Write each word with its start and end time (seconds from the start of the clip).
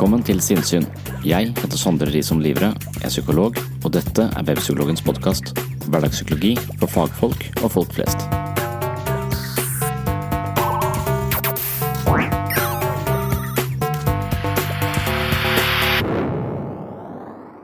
Velkommen 0.00 0.22
til 0.24 0.38
Sinnsyn. 0.40 0.86
Jeg 1.28 1.50
heter 1.58 1.76
Sondre 1.76 2.06
Risom 2.08 2.38
Livre, 2.40 2.70
er 3.04 3.10
psykolog, 3.12 3.58
og 3.84 3.90
dette 3.92 4.24
er 4.32 4.46
Webpsykologens 4.48 5.02
podkast. 5.04 5.50
Hverdagspsykologi 5.92 6.54
for 6.80 6.88
fagfolk 6.88 7.44
og 7.60 7.66
folk 7.74 7.92
flest. 7.92 8.24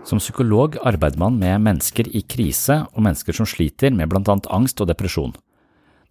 Som 0.04 0.20
psykolog 0.20 0.76
arbeider 0.84 1.16
man 1.24 1.40
med 1.40 1.64
mennesker 1.70 2.12
i 2.12 2.20
krise 2.20 2.82
og 2.92 3.00
mennesker 3.08 3.40
som 3.40 3.48
sliter 3.48 3.96
med 3.96 4.12
annet 4.12 4.52
angst 4.52 4.84
og 4.84 4.92
depresjon. 4.92 5.32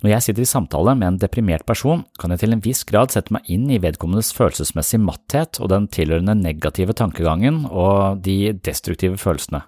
Når 0.06 0.11
jeg 0.11 0.22
sitter 0.22 0.44
i 0.44 0.45
samtale 0.45 0.94
med 0.94 1.08
en 1.08 1.16
deprimert 1.17 1.64
person, 1.66 2.03
kan 2.22 2.30
jeg 2.30 2.44
til 2.44 2.53
en 2.53 2.59
viss 2.61 2.84
grad 2.86 3.09
sette 3.09 3.34
meg 3.34 3.48
inn 3.50 3.64
i 3.73 3.80
vedkommendes 3.81 4.28
følelsesmessige 4.38 5.02
matthet 5.02 5.58
og 5.58 5.72
den 5.72 5.88
tilhørende 5.89 6.36
negative 6.38 6.94
tankegangen 6.94 7.64
og 7.72 8.20
de 8.22 8.53
destruktive 8.53 9.17
følelsene. 9.17 9.64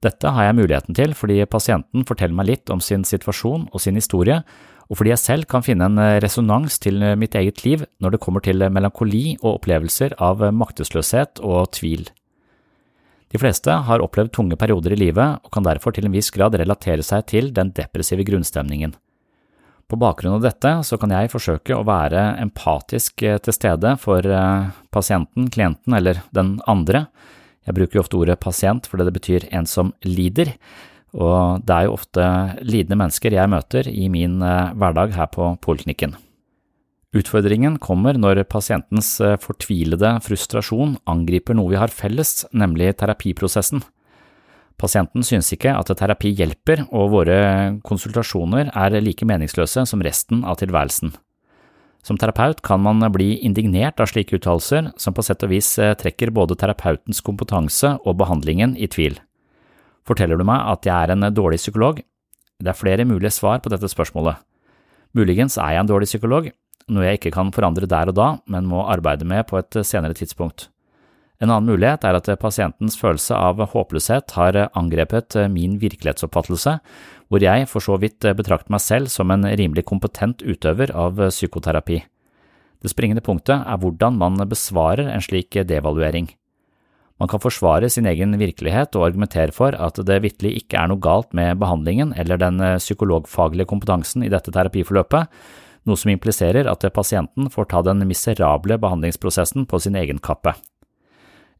Dette 0.00 0.32
har 0.32 0.48
jeg 0.48 0.56
muligheten 0.56 0.96
til 0.96 1.12
fordi 1.12 1.36
pasienten 1.44 2.08
forteller 2.08 2.38
meg 2.40 2.48
litt 2.48 2.72
om 2.72 2.80
sin 2.80 3.04
situasjon 3.04 3.68
og 3.68 3.84
sin 3.84 4.00
historie, 4.00 4.40
og 4.88 5.02
fordi 5.02 5.12
jeg 5.12 5.24
selv 5.26 5.50
kan 5.52 5.68
finne 5.68 5.90
en 5.90 6.00
resonans 6.24 6.80
til 6.80 7.04
mitt 7.20 7.36
eget 7.36 7.60
liv 7.68 7.84
når 8.00 8.16
det 8.16 8.24
kommer 8.24 8.40
til 8.40 8.64
melankoli 8.72 9.36
og 9.42 9.58
opplevelser 9.58 10.16
av 10.16 10.48
maktesløshet 10.48 11.44
og 11.44 11.74
tvil. 11.76 12.08
De 13.28 13.44
fleste 13.44 13.68
har 13.84 14.00
opplevd 14.00 14.32
tunge 14.32 14.56
perioder 14.56 14.96
i 14.96 15.02
livet 15.04 15.44
og 15.44 15.52
kan 15.52 15.68
derfor 15.68 15.92
til 15.92 16.08
en 16.08 16.16
viss 16.16 16.32
grad 16.32 16.56
relatere 16.56 17.04
seg 17.04 17.28
til 17.28 17.52
den 17.52 17.76
depressive 17.76 18.24
grunnstemningen. 18.24 18.96
På 19.92 19.98
bakgrunn 20.00 20.38
av 20.38 20.44
dette 20.46 20.70
så 20.88 20.96
kan 20.96 21.12
jeg 21.12 21.28
forsøke 21.28 21.76
å 21.76 21.84
være 21.84 22.20
empatisk 22.40 23.20
til 23.20 23.52
stede 23.52 23.90
for 24.00 24.24
pasienten, 24.88 25.50
klienten 25.52 25.92
eller 25.98 26.22
den 26.32 26.54
andre. 26.64 27.02
Jeg 27.68 27.76
bruker 27.76 27.98
jo 27.98 28.04
ofte 28.06 28.16
ordet 28.16 28.38
pasient 28.40 28.88
fordi 28.88 29.04
det 29.04 29.14
betyr 29.18 29.46
en 29.52 29.68
som 29.68 29.92
lider, 30.08 30.54
og 31.12 31.60
det 31.68 31.76
er 31.76 31.90
jo 31.90 31.98
ofte 31.98 32.24
lidende 32.64 33.02
mennesker 33.02 33.36
jeg 33.36 33.52
møter 33.52 33.90
i 33.92 34.08
min 34.08 34.40
hverdag 34.40 35.12
her 35.12 35.28
på 35.34 35.52
poliklinikken. 35.60 36.16
Utfordringen 37.12 37.76
kommer 37.76 38.16
når 38.16 38.46
pasientens 38.48 39.18
fortvilede 39.44 40.14
frustrasjon 40.24 40.96
angriper 41.04 41.58
noe 41.58 41.74
vi 41.74 41.82
har 41.82 41.92
felles, 41.92 42.46
nemlig 42.56 42.94
terapiprosessen. 42.96 43.84
Pasienten 44.80 45.24
synes 45.26 45.52
ikke 45.54 45.74
at 45.76 45.90
terapi 45.98 46.32
hjelper, 46.34 46.86
og 46.90 47.12
våre 47.12 47.36
konsultasjoner 47.86 48.72
er 48.74 48.96
like 49.02 49.26
meningsløse 49.28 49.84
som 49.86 50.02
resten 50.02 50.42
av 50.44 50.58
tilværelsen. 50.62 51.12
Som 52.02 52.18
terapeut 52.18 52.64
kan 52.66 52.82
man 52.82 53.04
bli 53.14 53.36
indignert 53.46 54.00
av 54.02 54.10
slike 54.10 54.34
uttalelser, 54.40 54.90
som 54.98 55.14
på 55.14 55.22
sett 55.22 55.44
og 55.46 55.52
vis 55.52 55.76
trekker 56.00 56.34
både 56.34 56.56
terapeutens 56.58 57.22
kompetanse 57.22 57.94
og 58.02 58.18
behandlingen 58.18 58.74
i 58.74 58.88
tvil. 58.90 59.20
Forteller 60.02 60.40
du 60.40 60.42
meg 60.48 60.66
at 60.66 60.88
jeg 60.88 60.96
er 60.96 61.14
en 61.14 61.28
dårlig 61.30 61.60
psykolog? 61.62 62.02
Det 62.58 62.72
er 62.72 62.78
flere 62.78 63.06
mulige 63.06 63.30
svar 63.30 63.62
på 63.62 63.70
dette 63.70 63.86
spørsmålet. 63.90 64.42
Muligens 65.14 65.58
er 65.60 65.76
jeg 65.76 65.84
en 65.84 65.92
dårlig 65.92 66.10
psykolog, 66.10 66.50
noe 66.90 67.06
jeg 67.06 67.20
ikke 67.20 67.34
kan 67.36 67.54
forandre 67.54 67.86
der 67.86 68.10
og 68.10 68.18
da, 68.18 68.28
men 68.50 68.66
må 68.66 68.82
arbeide 68.90 69.28
med 69.28 69.46
på 69.46 69.60
et 69.60 69.78
senere 69.86 70.16
tidspunkt. 70.18 70.71
En 71.42 71.50
annen 71.50 71.72
mulighet 71.72 72.04
er 72.06 72.14
at 72.14 72.28
pasientens 72.38 72.94
følelse 72.94 73.34
av 73.34 73.58
håpløshet 73.72 74.36
har 74.36 74.58
angrepet 74.78 75.34
min 75.50 75.74
virkelighetsoppfattelse, 75.82 76.76
hvor 77.26 77.42
jeg 77.42 77.66
for 77.66 77.82
så 77.82 77.96
vidt 77.98 78.22
betrakter 78.38 78.70
meg 78.70 78.82
selv 78.84 79.10
som 79.10 79.32
en 79.34 79.48
rimelig 79.48 79.82
kompetent 79.88 80.44
utøver 80.46 80.92
av 80.94 81.18
psykoterapi. 81.32 81.98
Det 82.82 82.90
springende 82.90 83.24
punktet 83.26 83.58
er 83.58 83.82
hvordan 83.82 84.16
man 84.18 84.38
besvarer 84.46 85.10
en 85.10 85.22
slik 85.24 85.58
devaluering. 85.66 86.30
Man 87.18 87.30
kan 87.30 87.42
forsvare 87.42 87.90
sin 87.90 88.06
egen 88.10 88.34
virkelighet 88.38 88.96
og 88.98 89.08
argumentere 89.08 89.54
for 89.54 89.74
at 89.74 89.98
det 90.06 90.22
vitterlig 90.24 90.62
ikke 90.62 90.80
er 90.80 90.90
noe 90.90 91.02
galt 91.02 91.30
med 91.34 91.60
behandlingen 91.62 92.14
eller 92.18 92.40
den 92.40 92.62
psykologfaglige 92.82 93.68
kompetansen 93.70 94.24
i 94.26 94.30
dette 94.32 94.54
terapiforløpet, 94.54 95.30
noe 95.86 95.98
som 95.98 96.10
impliserer 96.10 96.70
at 96.70 96.86
pasienten 96.94 97.50
får 97.50 97.70
ta 97.70 97.82
den 97.86 98.02
miserable 98.06 98.78
behandlingsprosessen 98.78 99.66
på 99.70 99.82
sin 99.82 99.98
egen 99.98 100.22
kappe. 100.22 100.54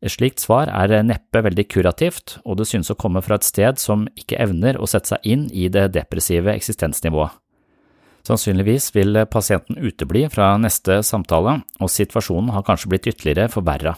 Et 0.03 0.11
slikt 0.11 0.43
svar 0.43 0.67
er 0.67 1.05
neppe 1.07 1.45
veldig 1.47 1.69
kurativt, 1.71 2.41
og 2.43 2.59
det 2.59 2.67
synes 2.67 2.91
å 2.91 2.99
komme 2.99 3.23
fra 3.23 3.39
et 3.39 3.47
sted 3.47 3.79
som 3.79 4.09
ikke 4.19 4.41
evner 4.43 4.75
å 4.75 4.89
sette 4.91 5.15
seg 5.15 5.23
inn 5.23 5.45
i 5.55 5.69
det 5.71 5.93
depressive 5.95 6.51
eksistensnivået. 6.57 7.39
Sannsynligvis 8.27 8.93
vil 8.95 9.19
pasienten 9.31 9.79
utebli 9.83 10.25
fra 10.31 10.53
neste 10.59 11.01
samtale, 11.07 11.61
og 11.83 11.91
situasjonen 11.91 12.53
har 12.55 12.67
kanskje 12.67 12.91
blitt 12.91 13.09
ytterligere 13.11 13.51
forverra. 13.51 13.97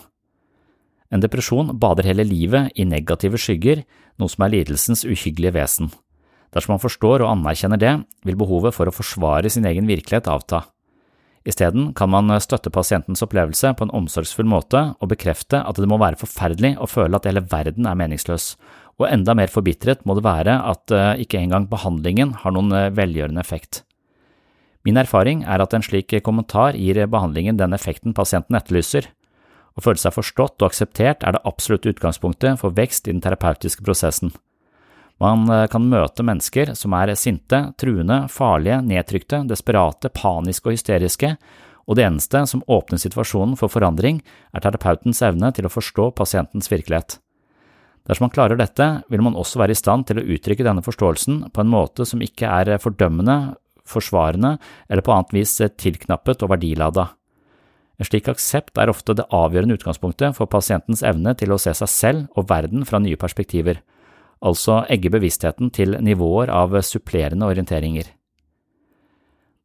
En 1.12 1.20
depresjon 1.24 1.72
bader 1.80 2.08
hele 2.08 2.24
livet 2.26 2.72
i 2.76 2.86
negative 2.88 3.40
skygger, 3.40 3.84
noe 4.20 4.32
som 4.32 4.44
er 4.46 4.54
lidelsens 4.56 5.04
uhyggelige 5.04 5.56
vesen. 5.56 5.92
Dersom 6.54 6.76
man 6.76 6.82
forstår 6.82 7.24
og 7.24 7.32
anerkjenner 7.32 7.80
det, 7.80 7.94
vil 8.24 8.38
behovet 8.40 8.76
for 8.76 8.88
å 8.88 8.94
forsvare 8.94 9.50
sin 9.52 9.66
egen 9.68 9.88
virkelighet 9.88 10.28
avta. 10.30 10.64
Isteden 11.44 11.90
kan 11.92 12.08
man 12.08 12.32
støtte 12.40 12.72
pasientens 12.72 13.20
opplevelse 13.24 13.74
på 13.76 13.84
en 13.84 13.92
omsorgsfull 13.92 14.48
måte 14.48 14.80
og 14.96 15.10
bekrefte 15.10 15.60
at 15.60 15.76
det 15.76 15.88
må 15.90 15.98
være 16.00 16.20
forferdelig 16.20 16.74
å 16.80 16.88
føle 16.88 17.18
at 17.18 17.28
hele 17.28 17.44
verden 17.50 17.88
er 17.88 17.98
meningsløs, 18.00 18.54
og 18.96 19.10
enda 19.10 19.34
mer 19.36 19.52
forbitret 19.52 20.06
må 20.08 20.16
det 20.16 20.24
være 20.24 20.54
at 20.70 20.94
ikke 21.20 21.42
engang 21.42 21.66
behandlingen 21.68 22.32
har 22.40 22.54
noen 22.54 22.72
velgjørende 22.96 23.42
effekt. 23.44 23.82
Min 24.84 25.00
erfaring 25.00 25.42
er 25.48 25.62
at 25.64 25.72
en 25.76 25.84
slik 25.84 26.12
kommentar 26.24 26.76
gir 26.76 27.00
behandlingen 27.08 27.56
den 27.60 27.76
effekten 27.76 28.16
pasienten 28.16 28.56
etterlyser. 28.56 29.08
Å 29.74 29.82
føle 29.82 29.98
seg 29.98 30.14
forstått 30.14 30.60
og 30.60 30.68
akseptert 30.68 31.24
er 31.24 31.34
det 31.34 31.44
absolutte 31.48 31.90
utgangspunktet 31.90 32.60
for 32.60 32.76
vekst 32.76 33.08
i 33.08 33.14
den 33.14 33.24
terapeutiske 33.24 33.84
prosessen. 33.84 34.34
Man 35.22 35.46
kan 35.70 35.84
møte 35.88 36.24
mennesker 36.26 36.72
som 36.78 36.94
er 36.98 37.12
sinte, 37.18 37.60
truende, 37.78 38.24
farlige, 38.32 38.80
nedtrykte, 38.82 39.44
desperate, 39.48 40.10
paniske 40.10 40.68
og 40.68 40.74
hysteriske, 40.74 41.36
og 41.84 41.98
det 41.98 42.06
eneste 42.06 42.40
som 42.48 42.64
åpner 42.70 43.00
situasjonen 43.00 43.58
for 43.60 43.72
forandring, 43.72 44.22
er 44.56 44.64
terapeutens 44.64 45.20
evne 45.24 45.52
til 45.54 45.68
å 45.68 45.72
forstå 45.72 46.10
pasientens 46.18 46.70
virkelighet. 46.72 47.18
Dersom 48.04 48.26
man 48.26 48.34
klarer 48.34 48.58
dette, 48.60 48.86
vil 49.08 49.22
man 49.24 49.36
også 49.38 49.60
være 49.60 49.72
i 49.72 49.78
stand 49.78 50.08
til 50.08 50.20
å 50.20 50.26
uttrykke 50.34 50.64
denne 50.66 50.84
forståelsen 50.84 51.46
på 51.54 51.62
en 51.62 51.70
måte 51.72 52.04
som 52.08 52.24
ikke 52.24 52.50
er 52.50 52.74
fordømmende, 52.82 53.54
forsvarende 53.88 54.56
eller 54.88 55.04
på 55.04 55.12
annet 55.12 55.32
vis 55.36 55.56
tilknappet 55.80 56.44
og 56.44 56.52
verdilada. 56.52 57.10
En 58.00 58.08
slik 58.08 58.28
aksept 58.28 58.80
er 58.80 58.90
ofte 58.90 59.14
det 59.16 59.28
avgjørende 59.32 59.76
utgangspunktet 59.78 60.36
for 60.36 60.50
pasientens 60.50 61.04
evne 61.06 61.36
til 61.38 61.54
å 61.54 61.60
se 61.60 61.72
seg 61.76 61.90
selv 61.92 62.38
og 62.40 62.48
verden 62.50 62.84
fra 62.88 63.00
nye 63.00 63.20
perspektiver, 63.20 63.80
altså 64.44 64.82
egge 64.92 65.10
bevisstheten 65.12 65.72
til 65.74 65.96
nivåer 66.04 66.52
av 66.52 66.76
supplerende 66.84 67.48
orienteringer. 67.48 68.10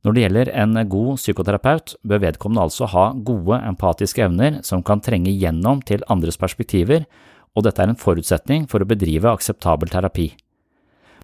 Når 0.08 0.16
det 0.16 0.22
gjelder 0.24 0.52
en 0.56 0.80
god 0.88 1.18
psykoterapeut, 1.20 1.98
bør 2.08 2.22
vedkommende 2.24 2.64
altså 2.64 2.88
ha 2.88 3.10
gode 3.14 3.58
empatiske 3.68 4.24
evner 4.24 4.62
som 4.64 4.84
kan 4.86 5.04
trenge 5.04 5.34
gjennom 5.36 5.82
til 5.84 6.06
andres 6.08 6.40
perspektiver, 6.40 7.04
og 7.58 7.66
dette 7.66 7.84
er 7.84 7.92
en 7.92 8.00
forutsetning 8.00 8.70
for 8.72 8.80
å 8.80 8.88
bedrive 8.88 9.34
akseptabel 9.34 9.92
terapi. 9.92 10.30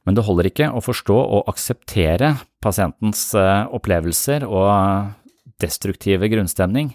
Men 0.06 0.18
det 0.18 0.26
holder 0.28 0.50
ikke 0.50 0.70
å 0.76 0.84
forstå 0.84 1.16
og 1.16 1.48
akseptere 1.50 2.36
pasientens 2.62 3.30
eh, 3.38 3.64
opplevelser 3.74 4.44
og 4.46 5.16
destruktive 5.64 6.28
grunnstemning. 6.30 6.92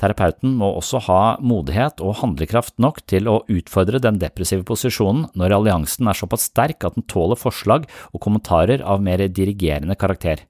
Terapeuten 0.00 0.56
må 0.58 0.72
også 0.74 0.98
ha 1.06 1.20
modighet 1.38 2.00
og 2.02 2.18
handlekraft 2.18 2.74
nok 2.82 2.98
til 3.10 3.28
å 3.30 3.42
utfordre 3.50 4.00
den 4.02 4.18
depressive 4.18 4.66
posisjonen 4.66 5.28
når 5.38 5.54
alliansen 5.58 6.10
er 6.10 6.18
såpass 6.18 6.48
sterk 6.50 6.82
at 6.86 6.98
den 6.98 7.06
tåler 7.10 7.38
forslag 7.38 7.86
og 8.10 8.22
kommentarer 8.24 8.82
av 8.82 9.04
mer 9.04 9.22
dirigerende 9.28 9.94
karakter. 9.98 10.42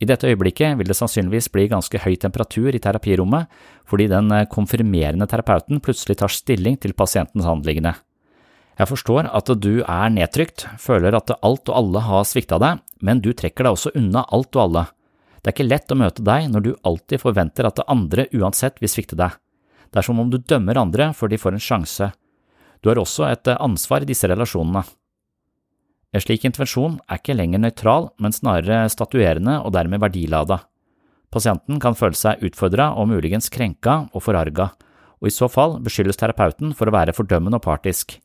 I 0.00 0.08
dette 0.08 0.28
øyeblikket 0.28 0.78
vil 0.80 0.88
det 0.88 0.96
sannsynligvis 0.96 1.50
bli 1.52 1.66
ganske 1.72 2.00
høy 2.00 2.14
temperatur 2.20 2.72
i 2.72 2.80
terapirommet 2.80 3.48
fordi 3.88 4.06
den 4.12 4.32
konfirmerende 4.52 5.28
terapeuten 5.28 5.80
plutselig 5.84 6.20
tar 6.20 6.32
stilling 6.32 6.78
til 6.80 6.96
pasientens 6.96 7.48
anliggende. 7.48 7.96
Jeg 8.80 8.88
forstår 8.88 9.26
at 9.28 9.50
du 9.60 9.82
er 9.82 10.12
nedtrykt, 10.12 10.64
føler 10.80 11.16
at 11.16 11.34
alt 11.36 11.68
og 11.68 11.74
alle 11.76 12.00
har 12.06 12.24
svikta 12.24 12.56
deg, 12.60 12.80
men 13.04 13.20
du 13.20 13.34
trekker 13.36 13.66
deg 13.66 13.76
også 13.76 13.92
unna 13.98 14.24
alt 14.32 14.56
og 14.56 14.62
alle. 14.62 14.86
Det 15.40 15.50
er 15.50 15.56
ikke 15.56 15.68
lett 15.70 15.92
å 15.92 15.96
møte 15.96 16.24
deg 16.24 16.48
når 16.52 16.64
du 16.64 16.70
alltid 16.84 17.22
forventer 17.22 17.68
at 17.68 17.80
det 17.80 17.88
andre 17.88 18.26
uansett 18.36 18.80
vil 18.82 18.92
svikte 18.92 19.16
deg. 19.16 19.36
Det 19.90 20.02
er 20.02 20.06
som 20.06 20.20
om 20.20 20.30
du 20.30 20.38
dømmer 20.38 20.78
andre 20.78 21.10
før 21.16 21.32
de 21.32 21.40
får 21.40 21.56
en 21.56 21.64
sjanse. 21.64 22.10
Du 22.80 22.90
har 22.90 23.00
også 23.00 23.26
et 23.28 23.48
ansvar 23.56 24.04
i 24.04 24.08
disse 24.08 24.28
relasjonene. 24.28 24.84
En 26.10 26.22
slik 26.22 26.44
intervensjon 26.44 26.98
er 27.06 27.20
ikke 27.20 27.36
lenger 27.38 27.62
nøytral, 27.62 28.08
men 28.18 28.34
snarere 28.34 28.82
statuerende 28.90 29.60
og 29.62 29.72
dermed 29.76 30.02
verdilada. 30.02 30.60
Pasienten 31.30 31.78
kan 31.82 31.94
føle 31.94 32.18
seg 32.18 32.42
utfordra 32.42 32.90
og 32.98 33.06
muligens 33.12 33.46
krenka 33.54 34.08
og 34.10 34.24
forarga, 34.24 34.72
og 35.20 35.28
i 35.28 35.34
så 35.34 35.46
fall 35.52 35.76
beskyldes 35.84 36.18
terapeuten 36.18 36.74
for 36.74 36.90
å 36.90 36.94
være 36.96 37.14
fordømmende 37.14 37.60
og 37.60 37.66
partisk. 37.68 38.16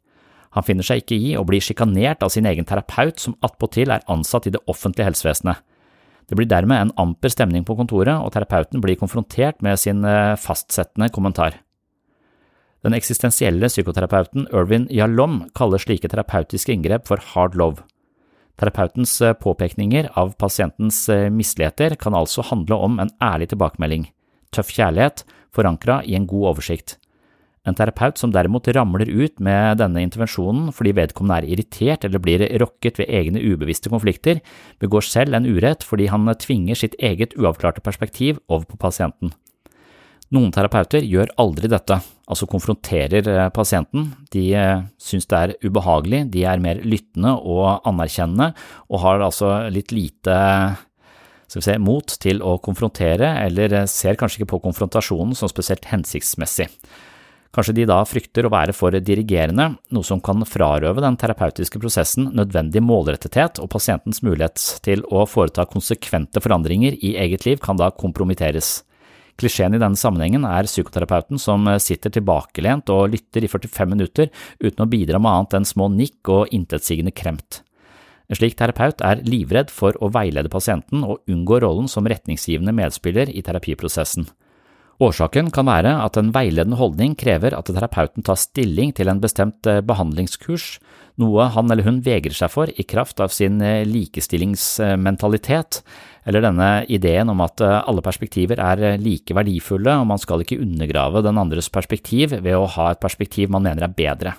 Han 0.57 0.65
finner 0.65 0.88
seg 0.88 1.03
ikke 1.03 1.19
i 1.19 1.35
å 1.38 1.44
bli 1.45 1.59
sjikanert 1.61 2.23
av 2.25 2.31
sin 2.33 2.47
egen 2.50 2.65
terapeut 2.65 3.19
som 3.21 3.35
attpåtil 3.45 3.91
er 3.94 4.06
ansatt 4.09 4.47
i 4.47 4.53
det 4.56 4.63
offentlige 4.71 5.09
helsevesenet. 5.11 5.61
Det 6.25 6.38
blir 6.38 6.50
dermed 6.50 6.81
en 6.81 6.94
amper 6.98 7.30
stemning 7.30 7.66
på 7.68 7.75
kontoret, 7.77 8.18
og 8.18 8.33
terapeuten 8.33 8.81
blir 8.81 8.98
konfrontert 8.98 9.62
med 9.66 9.77
sin 9.81 10.01
eh, 10.06 10.33
fastsettende 10.42 11.12
kommentar. 11.13 11.60
Den 12.86 12.94
eksistensielle 12.98 13.69
psykoterapeuten 13.69 14.48
Irvin 14.54 14.88
Yalom 14.94 15.44
kaller 15.57 15.81
slike 15.81 16.10
terapeutiske 16.10 16.74
inngrep 16.74 17.07
for 17.10 17.22
hard 17.33 17.57
love. 17.57 17.86
Terapeutens 18.62 19.13
eh, 19.22 19.33
påpekninger 19.38 20.12
av 20.18 20.33
pasientens 20.42 21.04
eh, 21.10 21.30
misligheter 21.30 21.98
kan 22.01 22.18
altså 22.18 22.45
handle 22.45 22.78
om 22.88 23.00
en 23.01 23.13
ærlig 23.21 23.51
tilbakemelding, 23.54 24.10
tøff 24.54 24.74
kjærlighet, 24.74 25.25
forankra 25.56 26.01
i 26.06 26.18
en 26.18 26.28
god 26.30 26.56
oversikt. 26.56 26.98
En 27.65 27.77
terapeut 27.77 28.19
som 28.21 28.33
derimot 28.33 28.67
ramler 28.77 29.09
ut 29.09 29.39
med 29.41 29.79
denne 29.81 30.03
intervensjonen 30.06 30.69
fordi 30.75 30.94
vedkommende 30.97 31.39
er 31.41 31.56
irritert 31.56 32.06
eller 32.06 32.21
blir 32.21 32.45
rokket 32.62 33.01
ved 33.01 33.09
egne 33.09 33.41
ubevisste 33.41 33.89
konflikter, 33.89 34.44
begår 34.81 35.06
selv 35.06 35.33
en 35.38 35.50
urett 35.50 35.85
fordi 35.85 36.12
han 36.13 36.29
tvinger 36.41 36.77
sitt 36.77 36.97
eget 37.01 37.33
uavklarte 37.39 37.81
perspektiv 37.85 38.38
over 38.45 38.69
på 38.69 38.77
pasienten. 38.81 39.33
Noen 40.33 40.50
terapeuter 40.53 41.06
gjør 41.06 41.29
aldri 41.41 41.69
dette, 41.69 42.00
altså 42.25 42.47
konfronterer 42.50 43.27
eh, 43.29 43.50
pasienten, 43.53 44.07
de 44.33 44.47
eh, 44.57 44.85
synes 44.97 45.29
det 45.29 45.38
er 45.38 45.53
ubehagelig, 45.61 46.23
de 46.33 46.41
er 46.50 46.63
mer 46.63 46.81
lyttende 46.81 47.35
og 47.38 47.85
anerkjennende, 47.85 48.50
og 48.89 49.03
har 49.03 49.21
altså 49.21 49.51
litt 49.73 49.94
lite 49.94 50.38
se, 51.47 51.77
mot 51.77 52.18
til 52.21 52.41
å 52.41 52.57
konfrontere, 52.57 53.35
eller 53.45 53.77
eh, 53.83 53.89
ser 53.89 54.18
kanskje 54.18 54.41
ikke 54.41 54.56
på 54.56 54.63
konfrontasjonen 54.65 55.38
som 55.38 55.51
spesielt 55.51 55.85
hensiktsmessig. 55.94 56.71
Kanskje 57.56 57.78
de 57.78 57.86
da 57.88 58.02
frykter 58.04 58.44
å 58.44 58.52
være 58.52 58.74
for 58.75 58.92
dirigerende, 59.00 59.69
noe 59.96 60.04
som 60.04 60.19
kan 60.19 60.44
frarøve 60.44 61.00
den 61.00 61.16
terapeutiske 61.16 61.80
prosessen 61.80 62.28
nødvendig 62.36 62.81
målrettethet, 62.84 63.62
og 63.63 63.69
pasientens 63.72 64.19
mulighet 64.25 64.60
til 64.84 65.06
å 65.07 65.24
foreta 65.24 65.63
konsekvente 65.69 66.44
forandringer 66.44 66.98
i 67.00 67.13
eget 67.24 67.48
liv 67.48 67.63
kan 67.63 67.80
da 67.80 67.94
kompromitteres. 67.96 68.81
Klisjeen 69.40 69.75
i 69.75 69.80
denne 69.80 70.00
sammenhengen 70.00 70.44
er 70.48 70.68
psykoterapeuten 70.68 71.40
som 71.40 71.63
sitter 71.80 72.12
tilbakelent 72.18 72.92
og 72.92 73.16
lytter 73.16 73.48
i 73.48 73.52
45 73.52 73.92
minutter 73.92 74.31
uten 74.60 74.84
å 74.84 74.92
bidra 74.92 75.19
med 75.19 75.31
annet 75.31 75.60
enn 75.60 75.72
små 75.72 75.88
nikk 75.96 76.31
og 76.31 76.52
intetsigende 76.56 77.16
kremt. 77.16 77.62
En 78.28 78.40
slik 78.40 78.56
terapeut 78.60 79.04
er 79.06 79.24
livredd 79.24 79.72
for 79.72 79.96
å 80.04 80.12
veilede 80.12 80.52
pasienten 80.52 81.04
og 81.07 81.24
unngå 81.31 81.62
rollen 81.63 81.88
som 81.92 82.07
retningsgivende 82.07 82.75
medspiller 82.75 83.31
i 83.31 83.44
terapiprosessen. 83.46 84.28
Årsaken 85.03 85.50
kan 85.51 85.68
være 85.68 85.92
at 86.06 86.15
en 86.15 86.30
veiledende 86.31 86.77
holdning 86.80 87.18
krever 87.19 87.51
at 87.57 87.68
terapeuten 87.68 88.24
tar 88.24 88.38
stilling 88.39 88.94
til 88.95 89.09
en 89.12 89.19
bestemt 89.19 89.68
eh, 89.68 89.81
behandlingskurs, 89.83 90.77
noe 91.19 91.50
han 91.51 91.68
eller 91.71 91.83
hun 91.83 92.00
vegrer 92.06 92.36
seg 92.36 92.53
for 92.53 92.71
i 92.71 92.86
kraft 92.88 93.19
av 93.19 93.33
sin 93.36 93.59
eh, 93.59 93.83
likestillingsmentalitet, 93.89 95.81
eller 96.24 96.45
denne 96.47 96.69
ideen 96.88 97.27
om 97.33 97.44
at 97.44 97.59
eh, 97.59 97.81
alle 97.83 98.06
perspektiver 98.06 98.56
er 98.63 98.95
like 99.03 99.36
verdifulle 99.36 100.00
og 100.00 100.07
man 100.13 100.21
skal 100.21 100.45
ikke 100.45 100.62
undergrave 100.63 101.25
den 101.27 101.44
andres 101.44 101.68
perspektiv 101.68 102.31
ved 102.39 102.56
å 102.56 102.71
ha 102.77 102.94
et 102.94 103.03
perspektiv 103.03 103.51
man 103.51 103.68
mener 103.68 103.83
er 103.89 104.00
bedre. 104.00 104.38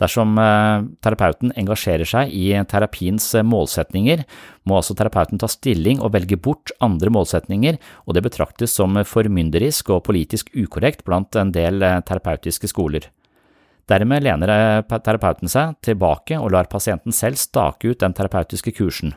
Dersom 0.00 0.38
eh, 0.40 0.86
terapeuten 1.04 1.52
engasjerer 1.60 2.08
seg 2.08 2.32
i 2.32 2.54
terapiens 2.68 3.26
eh, 3.36 3.44
målsetninger, 3.44 4.24
må 4.64 4.78
altså 4.78 4.96
terapeuten 4.96 5.40
ta 5.40 5.48
stilling 5.50 6.00
og 6.00 6.14
velge 6.16 6.38
bort 6.40 6.72
andre 6.80 7.12
målsetninger, 7.12 7.76
og 8.08 8.16
det 8.16 8.24
betraktes 8.24 8.72
som 8.78 8.96
formynderisk 9.04 9.92
og 9.92 10.06
politisk 10.08 10.52
ukorrekt 10.56 11.04
blant 11.04 11.36
en 11.36 11.52
del 11.52 11.84
eh, 11.84 12.00
terapeutiske 12.08 12.72
skoler. 12.72 13.10
Dermed 13.90 14.22
lener 14.22 14.50
terapeuten 14.86 15.50
seg 15.50 15.74
tilbake 15.82 16.36
og 16.38 16.52
lar 16.54 16.68
pasienten 16.70 17.12
selv 17.12 17.40
stake 17.40 17.90
ut 17.90 18.00
den 18.00 18.14
terapeutiske 18.14 18.72
kursen. 18.76 19.16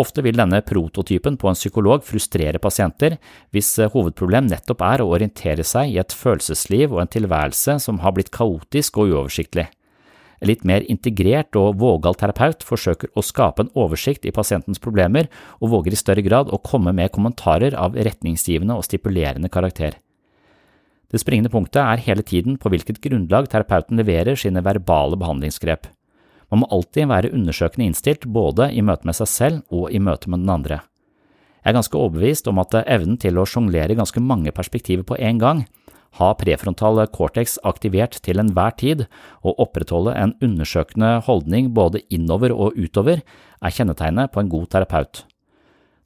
Ofte 0.00 0.22
vil 0.24 0.38
denne 0.38 0.62
prototypen 0.64 1.36
på 1.36 1.50
en 1.50 1.58
psykolog 1.58 2.06
frustrere 2.06 2.62
pasienter, 2.62 3.18
hvis 3.52 3.74
hovedproblem 3.92 4.48
nettopp 4.48 4.86
er 4.86 5.04
å 5.04 5.10
orientere 5.12 5.66
seg 5.66 5.92
i 5.92 5.98
et 6.00 6.14
følelsesliv 6.16 6.94
og 6.94 7.02
en 7.02 7.12
tilværelse 7.12 7.76
som 7.84 8.00
har 8.00 8.16
blitt 8.16 8.32
kaotisk 8.32 9.02
og 9.02 9.12
uoversiktlig. 9.12 9.68
En 10.40 10.48
litt 10.48 10.62
mer 10.64 10.84
integrert 10.88 11.56
og 11.60 11.76
vågal 11.80 12.16
terapeut 12.16 12.64
forsøker 12.64 13.10
å 13.12 13.24
skape 13.24 13.66
en 13.66 13.72
oversikt 13.76 14.24
i 14.24 14.32
pasientens 14.32 14.80
problemer 14.80 15.28
og 15.60 15.74
våger 15.74 15.92
i 15.92 16.00
større 16.00 16.24
grad 16.24 16.48
å 16.48 16.62
komme 16.64 16.94
med 16.96 17.12
kommentarer 17.12 17.76
av 17.76 17.98
retningsgivende 17.98 18.76
og 18.76 18.86
stipulerende 18.88 19.52
karakter. 19.52 19.98
Det 21.10 21.20
springende 21.20 21.50
punktet 21.52 21.82
er 21.82 22.04
hele 22.06 22.22
tiden 22.22 22.56
på 22.56 22.70
hvilket 22.72 23.02
grunnlag 23.04 23.50
terapeuten 23.50 23.98
leverer 24.00 24.38
sine 24.38 24.62
verbale 24.64 25.18
behandlingsgrep. 25.20 25.90
Man 26.50 26.62
må 26.62 26.70
alltid 26.72 27.10
være 27.10 27.32
undersøkende 27.34 27.90
innstilt 27.90 28.24
både 28.26 28.70
i 28.72 28.82
møte 28.82 29.06
med 29.06 29.18
seg 29.18 29.28
selv 29.30 29.74
og 29.74 29.90
i 29.92 30.00
møte 30.02 30.30
med 30.30 30.42
den 30.42 30.54
andre. 30.54 30.80
Jeg 31.60 31.74
er 31.74 31.76
ganske 31.76 31.98
overbevist 31.98 32.48
om 32.48 32.62
at 32.62 32.78
evnen 32.86 33.18
til 33.20 33.36
å 33.36 33.44
sjonglere 33.44 33.98
ganske 33.98 34.22
mange 34.24 34.54
perspektiver 34.56 35.04
på 35.04 35.18
en 35.20 35.42
gang 35.42 35.66
ha 36.18 36.32
prefrontal 36.38 37.00
cortex 37.14 37.58
aktivert 37.64 38.18
til 38.24 38.42
enhver 38.42 38.74
tid 38.80 39.06
og 39.44 39.60
opprettholde 39.62 40.16
en 40.18 40.34
undersøkende 40.42 41.18
holdning 41.26 41.72
både 41.76 42.02
innover 42.10 42.54
og 42.54 42.78
utover 42.78 43.22
er 43.22 43.74
kjennetegnet 43.74 44.32
på 44.32 44.42
en 44.42 44.50
god 44.50 44.70
terapeut. 44.74 45.24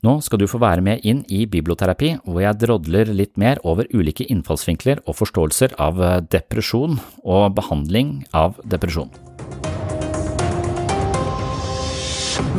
Nå 0.04 0.18
skal 0.20 0.42
du 0.42 0.44
få 0.50 0.58
være 0.60 0.84
med 0.84 1.06
inn 1.08 1.22
i 1.32 1.46
biblioterapi, 1.48 2.10
hvor 2.28 2.42
jeg 2.44 2.60
drodler 2.60 3.08
litt 3.08 3.38
mer 3.40 3.56
over 3.64 3.88
ulike 3.94 4.26
innfallsvinkler 4.28 5.00
og 5.08 5.16
forståelser 5.16 5.78
av 5.80 6.02
depresjon 6.28 6.98
og 7.24 7.54
behandling 7.56 8.18
av 8.36 8.60
depresjon. 8.68 9.08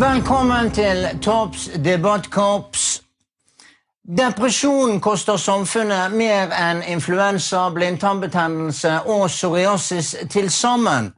Velkommen 0.01 0.73
til 0.73 1.05
Topps 1.21 1.69
debattkorps. 1.85 2.94
Depresjon 4.05 5.00
koster 5.01 5.38
samfunnet 5.38 6.13
mer 6.13 6.51
enn 6.53 6.83
influensa, 6.93 7.63
blindtarmbetennelse 7.74 9.00
og 9.09 9.24
psoriasis 9.31 10.12
til 10.29 10.51
sammen. 10.53 11.09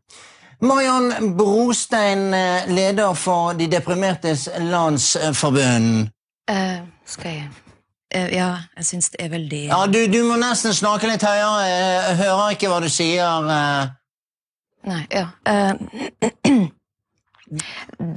Mariann 0.64 1.36
Brostein, 1.38 2.34
eh, 2.34 2.70
leder 2.72 3.14
for 3.14 3.54
De 3.54 3.68
deprimertes 3.68 4.50
landsforbund. 4.60 6.08
Uh, 6.52 6.88
skal 7.06 7.32
jeg 7.32 7.50
uh, 8.16 8.34
Ja, 8.34 8.56
jeg 8.78 8.86
syns 8.86 9.10
det 9.10 9.26
er 9.26 9.30
veldig 9.30 9.64
Ja, 9.68 9.86
du, 9.86 10.00
du, 10.08 10.24
må 10.24 10.40
nesten 10.40 10.74
snakke 10.74 11.12
litt 11.12 11.28
høyere. 11.28 11.68
Jeg 11.68 12.18
hører 12.24 12.56
ikke 12.56 12.72
hva 12.72 12.80
du 12.80 12.90
sier. 12.90 13.52
Nei, 14.88 15.04
ja. 15.12 15.28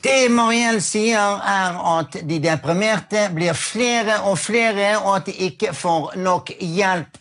Det 0.03 0.29
Mariell 0.35 0.81
sier, 0.83 1.39
er 1.47 1.77
at 1.93 2.17
de 2.27 2.39
deprimerte 2.43 3.29
blir 3.35 3.55
flere 3.55 4.21
og 4.27 4.39
flere, 4.43 4.97
og 5.05 5.21
at 5.21 5.31
de 5.31 5.37
ikke 5.51 5.75
får 5.77 6.17
nok 6.19 6.51
hjelp. 6.59 7.21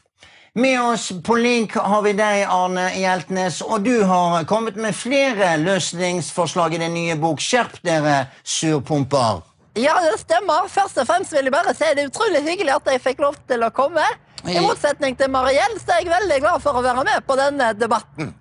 Med 0.59 0.81
oss 0.81 1.11
på 1.23 1.35
link 1.37 1.75
har 1.77 2.01
vi 2.03 2.15
deg, 2.17 2.47
Arne 2.49 2.87
Hjeltnes, 2.97 3.61
og 3.61 3.85
du 3.85 4.01
har 4.09 4.41
kommet 4.49 4.79
med 4.81 4.97
flere 4.97 5.53
løsningsforslag 5.61 6.73
i 6.75 6.81
din 6.81 6.95
nye 6.97 7.17
bok. 7.21 7.39
Skjerp 7.39 7.77
dere, 7.85 8.23
surpumper. 8.43 9.43
Ja, 9.77 9.93
det 10.03 10.17
stemmer. 10.23 10.65
Først 10.67 10.97
og 10.99 11.07
fremst 11.07 11.35
vil 11.35 11.47
jeg 11.47 11.53
bare 11.53 11.75
si 11.77 11.91
det 11.93 12.03
er 12.03 12.09
utrolig 12.09 12.41
hyggelig 12.43 12.73
at 12.79 12.89
jeg 12.91 13.03
fikk 13.05 13.21
lov 13.23 13.37
til 13.47 13.63
å 13.63 13.69
komme. 13.75 14.03
I 14.49 14.57
motsetning 14.63 15.15
til 15.19 15.29
Mariell 15.31 15.77
så 15.77 15.93
er 15.93 16.01
jeg 16.01 16.11
veldig 16.15 16.41
glad 16.41 16.65
for 16.65 16.79
å 16.79 16.83
være 16.83 17.05
med 17.05 17.23
på 17.27 17.37
denne 17.39 17.69
debatten. 17.77 18.33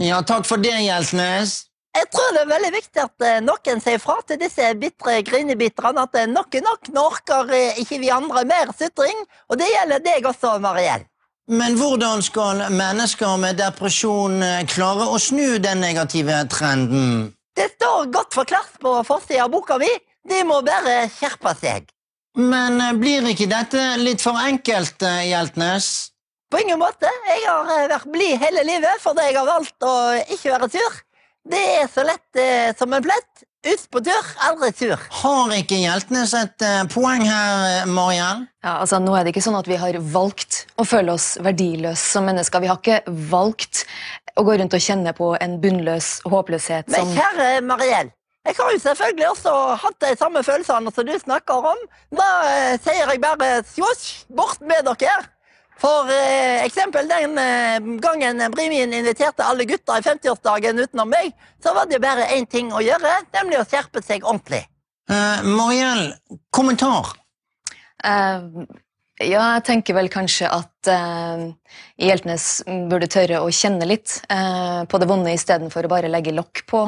Ja, 0.00 0.24
takk 0.26 0.48
for 0.48 0.62
det, 0.62 0.74
Hjeltnes. 0.80 1.60
Jeg 1.94 2.08
tror 2.10 2.32
det 2.34 2.40
er 2.42 2.50
veldig 2.50 2.70
viktig 2.74 3.02
at 3.04 3.24
eh, 3.24 3.40
noen 3.44 3.82
sier 3.82 4.00
fra 4.02 4.16
til 4.26 4.38
disse 4.40 4.66
bitre 4.80 5.20
grinebiterne 5.26 6.02
at 6.08 6.16
eh, 6.18 6.30
nok 6.30 6.56
er 6.58 6.64
nok, 6.66 6.88
nå 6.90 7.04
orker 7.06 7.52
eh, 7.54 7.78
ikke 7.82 8.00
vi 8.02 8.10
andre 8.10 8.42
mer 8.50 8.72
sutring. 8.74 9.20
Og 9.46 9.60
det 9.60 9.68
gjelder 9.70 10.02
deg 10.02 10.26
også, 10.26 10.56
Mariell. 10.64 11.06
Men 11.54 11.76
hvordan 11.78 12.24
skal 12.24 12.64
mennesker 12.72 13.36
med 13.38 13.60
depresjon 13.60 14.40
klare 14.72 15.06
å 15.12 15.20
snu 15.20 15.60
den 15.62 15.82
negative 15.84 16.40
trenden? 16.50 17.34
Det 17.54 17.68
står 17.76 18.08
godt 18.10 18.34
forklart 18.40 18.80
på 18.82 18.96
forsida 19.06 19.44
av 19.44 19.52
boka 19.52 19.76
mi. 19.78 19.90
De 20.26 20.40
må 20.48 20.62
bare 20.66 21.04
skjerpe 21.12 21.52
seg. 21.60 21.92
Men 22.40 22.80
blir 22.98 23.28
ikke 23.30 23.46
dette 23.46 23.82
litt 24.00 24.24
for 24.24 24.40
enkelt, 24.40 25.04
Hjeltnes? 25.28 25.92
På 26.50 26.58
ingen 26.64 26.80
måte. 26.80 27.12
Jeg 27.28 27.44
har 27.44 27.90
vært 27.92 28.10
blid 28.10 28.40
hele 28.40 28.64
livet 28.66 29.04
fordi 29.04 29.28
jeg 29.28 29.36
har 29.36 29.52
valgt 29.52 29.86
å 29.86 29.96
ikke 30.24 30.56
være 30.56 30.72
sur. 30.72 31.03
Det 31.44 31.64
er 31.82 31.90
så 31.92 32.04
lett 32.06 32.40
eh, 32.40 32.70
som 32.78 32.92
en 32.92 33.04
plett. 33.04 33.44
Ut 33.64 33.84
på 33.92 34.00
dør, 34.04 34.26
aldri 34.44 34.68
tur. 34.76 35.00
Har 35.22 35.52
ikke 35.56 35.78
Hjeltnes 35.80 36.34
et 36.36 36.64
eh, 36.64 36.82
poeng 36.92 37.24
her, 37.24 37.86
Mariann? 37.88 38.42
Ja, 38.64 38.78
altså 38.82 38.98
Nå 39.00 39.14
er 39.16 39.24
det 39.24 39.32
ikke 39.32 39.44
sånn 39.44 39.56
at 39.56 39.68
vi 39.68 39.78
har 39.80 39.96
valgt 40.12 40.66
å 40.80 40.84
føle 40.88 41.14
oss 41.16 41.34
verdiløse 41.44 42.12
som 42.16 42.28
mennesker. 42.28 42.64
Vi 42.64 42.68
har 42.68 42.80
ikke 42.80 43.16
valgt 43.32 43.86
å 44.36 44.44
gå 44.44 44.58
rundt 44.60 44.76
og 44.76 44.84
kjenne 44.84 45.14
på 45.16 45.32
en 45.40 45.56
bunnløs 45.62 46.18
håpløshet 46.28 46.92
som 46.92 47.08
Men 47.08 47.16
kjære 47.16 47.48
Mariell, 47.64 48.12
jeg 48.44 48.58
har 48.58 48.72
jo 48.74 48.80
selvfølgelig 48.82 49.28
også 49.30 49.52
hatt 49.80 50.00
de 50.04 50.16
samme 50.20 50.42
følelsene 50.44 50.92
som 50.92 51.08
du 51.08 51.14
snakker 51.22 51.70
om. 51.72 51.84
Da 52.12 52.30
eh, 52.50 52.74
sier 52.84 53.08
jeg 53.08 53.22
bare 53.22 53.62
sjosj, 53.70 54.26
bort 54.36 54.60
med 54.60 54.84
dere. 54.90 55.22
For 55.80 56.10
eh, 56.12 56.62
eksempel 56.64 57.08
den 57.10 57.38
eh, 57.40 57.80
gangen 58.02 58.44
Brimin 58.54 58.94
inviterte 58.94 59.44
alle 59.44 59.66
gutta 59.68 59.98
i 59.98 60.04
50-årsdagen 60.06 60.78
utenom 60.84 61.10
meg, 61.10 61.34
så 61.62 61.74
var 61.74 61.90
det 61.90 62.02
bare 62.04 62.30
én 62.36 62.46
ting 62.46 62.70
å 62.72 62.82
gjøre, 62.84 63.18
nemlig 63.34 63.58
å 63.60 63.66
skjerpe 63.66 64.02
seg 64.04 64.24
ordentlig. 64.24 64.62
Eh, 65.10 65.44
Mariell, 65.44 66.14
kommentar? 66.54 67.12
Eh, 68.04 68.48
ja, 69.22 69.42
jeg 69.54 69.62
tenker 69.68 69.94
vel 69.94 70.08
kanskje 70.10 70.48
at 70.50 70.88
uh, 70.90 71.46
Hjeltnes 72.02 72.64
burde 72.90 73.06
tørre 73.06 73.44
å 73.44 73.50
kjenne 73.54 73.86
litt 73.86 74.16
eh, 74.26 74.80
på 74.90 74.98
det 74.98 75.06
vonde 75.06 75.30
istedenfor 75.30 75.86
å 75.86 75.90
bare 75.92 76.10
legge 76.10 76.34
lokk 76.34 76.64
på. 76.66 76.80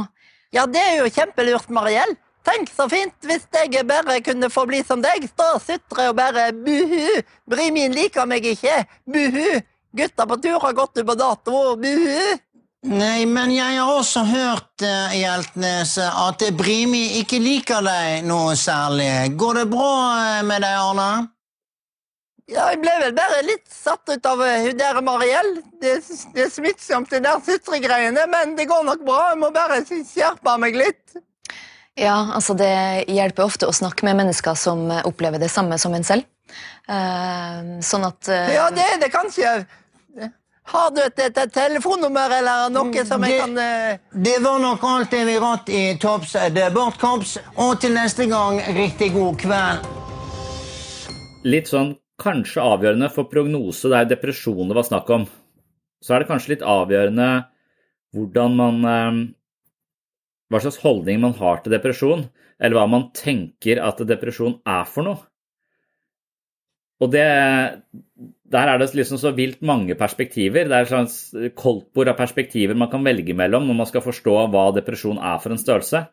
Ja, 0.54 0.64
det 0.66 0.82
er 0.82 0.96
jo 0.98 1.12
kjempelurt, 1.12 1.70
Mariell. 1.70 2.16
Tenk 2.46 2.70
så 2.70 2.86
fint 2.90 3.26
hvis 3.26 3.46
jeg 3.50 3.86
bare 3.88 4.20
kunne 4.22 4.50
få 4.52 4.66
bli 4.70 4.82
som 4.86 5.02
deg. 5.02 5.26
Stå 5.32 5.52
og 5.56 5.62
sutre 5.64 6.10
og 6.12 6.18
bare 6.18 6.52
buhu. 6.54 7.22
Brimin 7.50 7.94
liker 7.96 8.28
meg 8.30 8.46
ikke. 8.46 8.84
Buhu. 9.04 9.62
Gutta 9.96 10.26
på 10.28 10.36
tur 10.44 10.60
har 10.62 10.76
gått 10.76 10.98
ut 11.00 11.06
på 11.08 11.16
dato. 11.18 11.62
Buhu. 11.80 12.36
Nei, 12.86 13.24
men 13.26 13.50
jeg 13.50 13.80
har 13.80 13.90
også 13.90 14.22
hørt, 14.28 14.82
eh, 14.84 15.14
Hjeltnes, 15.18 15.96
at 15.98 16.42
Brimi 16.54 17.18
ikke 17.18 17.40
liker 17.42 17.82
deg 17.82 18.26
noe 18.28 18.54
særlig. 18.54 19.34
Går 19.34 19.58
det 19.58 19.64
bra 19.72 19.94
eh, 20.20 20.42
med 20.46 20.62
deg, 20.62 20.76
Arne? 20.84 21.08
Ja, 22.46 22.68
jeg 22.70 22.78
ble 22.84 22.92
vel 23.02 23.14
bare 23.16 23.40
litt 23.42 23.66
satt 23.74 24.06
ut 24.06 24.28
av 24.30 24.44
eh, 24.46 24.68
hun 24.68 24.78
der 24.78 25.00
Mariell. 25.02 25.56
Det, 25.82 25.96
det 26.36 26.44
er 26.44 26.52
smittsomt, 26.52 27.10
det 27.10 27.24
der 27.24 27.42
sutregreiene, 27.42 28.28
men 28.30 28.54
det 28.54 28.68
går 28.70 28.86
nok 28.86 29.02
bra. 29.08 29.32
Jeg 29.32 29.40
må 29.42 29.50
bare 29.56 29.80
skjerpe 29.82 30.54
meg 30.62 30.78
litt. 30.78 31.16
Ja, 31.96 32.16
altså 32.36 32.52
Det 32.58 33.06
hjelper 33.08 33.46
ofte 33.46 33.68
å 33.68 33.72
snakke 33.72 34.04
med 34.04 34.18
mennesker 34.20 34.54
som 34.58 34.90
opplever 35.08 35.40
det 35.40 35.48
samme 35.52 35.78
som 35.80 35.94
en 35.96 36.04
selv. 36.04 36.26
Uh, 36.86 37.80
sånn 37.82 38.04
at 38.06 38.28
uh, 38.30 38.52
Ja, 38.54 38.68
det 38.70 38.84
er 38.84 39.00
det 39.02 39.08
kanskje. 39.14 39.56
Har 40.66 40.90
du 40.90 40.98
et, 41.02 41.18
et, 41.22 41.36
et 41.38 41.52
telefonnummer 41.54 42.32
eller 42.40 42.70
noe 42.74 43.04
som 43.06 43.22
jeg 43.22 43.36
Det- 43.36 43.40
kan 43.42 43.58
uh... 43.58 44.22
Det 44.26 44.36
var 44.42 44.58
nok 44.62 44.82
alt 44.86 45.10
det 45.14 45.22
vi 45.28 45.36
ratt 45.42 45.68
i 45.70 45.82
Topps 46.02 46.34
debattkorps, 46.54 47.36
og 47.62 47.76
til 47.82 47.94
neste 47.94 48.26
gang, 48.30 48.58
riktig 48.74 49.12
god 49.14 49.38
kveld. 49.42 49.86
Litt 51.46 51.70
sånn 51.70 51.94
kanskje 52.18 52.64
avgjørende 52.64 53.10
for 53.14 53.28
prognose, 53.30 53.86
der 53.92 54.02
er 54.04 54.10
depresjon 54.10 54.66
det 54.70 54.76
var 54.78 54.86
snakk 54.88 55.10
om. 55.14 55.26
Så 56.02 56.14
er 56.16 56.22
det 56.24 56.30
kanskje 56.30 56.56
litt 56.56 56.66
avgjørende 56.66 57.30
hvordan 58.16 58.56
man 58.58 58.86
Hva 60.50 60.60
slags 60.62 60.78
holdning 60.82 61.22
man 61.22 61.34
har 61.40 61.62
til 61.62 61.74
depresjon, 61.74 62.26
eller 62.62 62.78
hva 62.78 62.86
man 62.90 63.08
tenker 63.16 63.80
at 63.82 64.02
depresjon 64.06 64.60
er 64.66 64.84
for 64.88 65.06
noe. 65.06 65.24
Og 67.02 67.12
det 67.12 67.26
Der 68.46 68.68
er 68.70 68.78
det 68.78 68.94
liksom 68.94 69.18
så 69.18 69.32
vilt 69.34 69.60
mange 69.60 69.94
perspektiver. 69.98 70.68
Det 70.68 70.72
er 70.72 70.84
et 70.84 70.88
slags 70.88 71.16
koldtbord 71.58 72.08
av 72.08 72.16
perspektiver 72.16 72.78
man 72.78 72.90
kan 72.90 73.04
velge 73.04 73.34
mellom 73.34 73.66
når 73.66 73.74
man 73.74 73.88
skal 73.90 74.04
forstå 74.04 74.36
hva 74.52 74.68
depresjon 74.76 75.18
er 75.18 75.40
for 75.42 75.50
en 75.50 75.58
størrelse. 75.58 76.06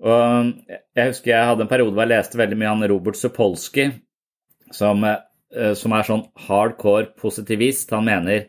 Og 0.00 0.48
jeg 0.96 1.10
husker 1.10 1.30
jeg 1.30 1.50
hadde 1.50 1.66
en 1.66 1.68
periode 1.68 1.92
hvor 1.92 2.06
jeg 2.06 2.12
leste 2.14 2.40
veldig 2.40 2.56
mye 2.56 2.72
han 2.72 2.88
Robert 2.88 3.20
Sapolsky, 3.20 3.90
som, 4.72 5.04
eh, 5.04 5.74
som 5.76 5.92
er 5.92 6.08
sånn 6.08 6.24
hardcore 6.48 7.12
positivist. 7.20 7.92
Han 7.92 8.08
mener 8.08 8.48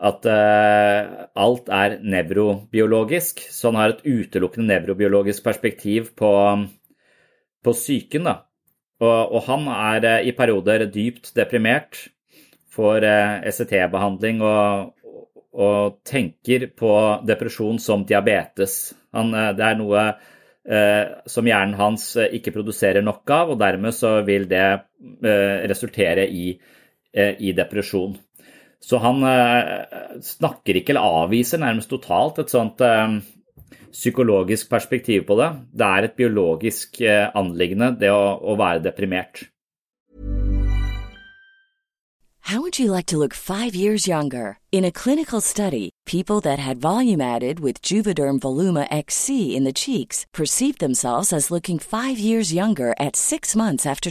at 0.00 0.24
uh, 0.24 1.26
alt 1.36 1.66
er 1.68 1.98
nevrobiologisk, 2.00 3.42
så 3.52 3.68
han 3.68 3.80
har 3.80 3.94
et 3.94 4.06
utelukkende 4.06 4.72
nevrobiologisk 4.72 5.44
perspektiv 5.44 6.14
på, 6.16 6.30
på 7.60 7.74
psyken. 7.76 8.24
da. 8.30 8.38
Og, 9.00 9.34
og 9.36 9.44
han 9.48 9.68
er 9.74 10.08
uh, 10.08 10.16
i 10.24 10.32
perioder 10.36 10.86
dypt 10.88 11.34
deprimert, 11.36 12.06
får 12.72 13.04
uh, 13.04 13.44
ECT-behandling 13.50 14.40
og, 14.46 14.94
og 15.52 16.00
tenker 16.06 16.68
på 16.76 16.94
depresjon 17.26 17.78
som 17.82 18.04
diabetes. 18.06 18.94
Han, 19.16 19.34
eh, 19.34 19.52
det 19.58 19.66
er 19.66 19.78
noe 19.78 20.02
eh, 20.70 21.04
som 21.26 21.46
hjernen 21.46 21.76
hans 21.78 22.04
eh, 22.16 22.30
ikke 22.38 22.54
produserer 22.54 23.02
nok 23.04 23.30
av, 23.34 23.54
og 23.54 23.60
dermed 23.60 23.94
så 23.96 24.20
vil 24.26 24.46
det 24.50 24.66
eh, 24.70 25.66
resultere 25.70 26.28
i, 26.28 26.52
eh, 27.12 27.34
i 27.40 27.54
depresjon. 27.56 28.14
Så 28.80 28.98
han 28.98 29.22
eh, 29.28 29.84
snakker 30.24 30.80
ikke 30.80 30.94
eller 30.94 31.22
avviser 31.24 31.60
nærmest 31.60 31.90
totalt 31.92 32.40
et 32.40 32.52
sånt 32.52 32.80
eh, 32.80 33.20
psykologisk 33.92 34.70
perspektiv 34.70 35.26
på 35.28 35.36
det. 35.40 35.52
Det 35.76 35.86
er 35.86 36.08
et 36.08 36.16
biologisk 36.16 37.00
eh, 37.04 37.28
anliggende, 37.36 37.92
det 38.00 38.12
å, 38.12 38.38
å 38.40 38.56
være 38.60 38.84
deprimert. 38.88 39.46
How 42.50 42.60
would 42.60 42.80
you 42.80 42.90
like 42.90 43.06
to 43.06 43.16
look 43.16 43.34
five 43.34 43.76
years 43.76 44.08
younger? 44.08 44.58
In 44.72 44.84
a 44.84 44.90
clinical 44.90 45.40
study, 45.40 45.90
people 46.04 46.40
that 46.40 46.58
had 46.58 46.80
volume 46.80 47.20
Juvederm 47.20 48.40
Voluma 48.40 48.88
XC 48.90 49.54
in 49.54 49.62
the 49.62 49.72
cheeks 49.72 50.26
perceived 50.32 50.80
themselves 50.80 51.32
as 51.32 51.52
looking 51.52 51.78
five 51.78 52.18
years 52.18 52.52
younger 52.52 52.92
at 52.98 53.14
six 53.14 53.54
months 53.54 53.86
after. 53.86 54.10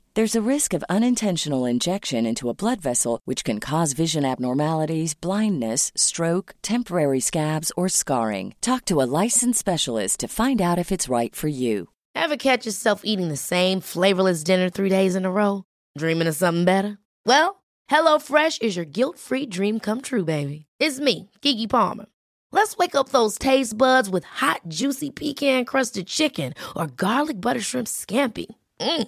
There's 0.13 0.35
a 0.35 0.41
risk 0.41 0.73
of 0.73 0.83
unintentional 0.89 1.65
injection 1.65 2.25
into 2.25 2.49
a 2.49 2.53
blood 2.53 2.81
vessel, 2.81 3.21
which 3.23 3.45
can 3.45 3.61
cause 3.61 3.93
vision 3.93 4.25
abnormalities, 4.25 5.13
blindness, 5.13 5.89
stroke, 5.95 6.53
temporary 6.61 7.21
scabs, 7.21 7.71
or 7.77 7.87
scarring. 7.87 8.53
Talk 8.59 8.83
to 8.85 9.01
a 9.01 9.07
licensed 9.23 9.59
specialist 9.59 10.19
to 10.19 10.27
find 10.27 10.61
out 10.61 10.77
if 10.77 10.91
it's 10.91 11.07
right 11.07 11.33
for 11.33 11.47
you. 11.47 11.87
Ever 12.13 12.35
catch 12.35 12.65
yourself 12.65 13.03
eating 13.05 13.29
the 13.29 13.37
same 13.37 13.79
flavorless 13.79 14.43
dinner 14.43 14.69
three 14.69 14.89
days 14.89 15.15
in 15.15 15.23
a 15.23 15.31
row? 15.31 15.63
Dreaming 15.97 16.27
of 16.27 16.35
something 16.35 16.65
better? 16.65 16.97
Well, 17.25 17.63
HelloFresh 17.89 18.61
is 18.61 18.75
your 18.75 18.83
guilt-free 18.83 19.45
dream 19.45 19.79
come 19.79 20.01
true, 20.01 20.25
baby. 20.25 20.65
It's 20.77 20.99
me, 20.99 21.29
Kiki 21.39 21.67
Palmer. 21.67 22.07
Let's 22.51 22.75
wake 22.75 22.95
up 22.95 23.09
those 23.09 23.37
taste 23.37 23.77
buds 23.77 24.09
with 24.09 24.25
hot, 24.25 24.59
juicy 24.67 25.09
pecan-crusted 25.09 26.07
chicken 26.07 26.53
or 26.75 26.87
garlic 26.87 27.39
butter 27.39 27.61
shrimp 27.61 27.87
scampi. 27.87 28.47
Mm. 28.81 29.07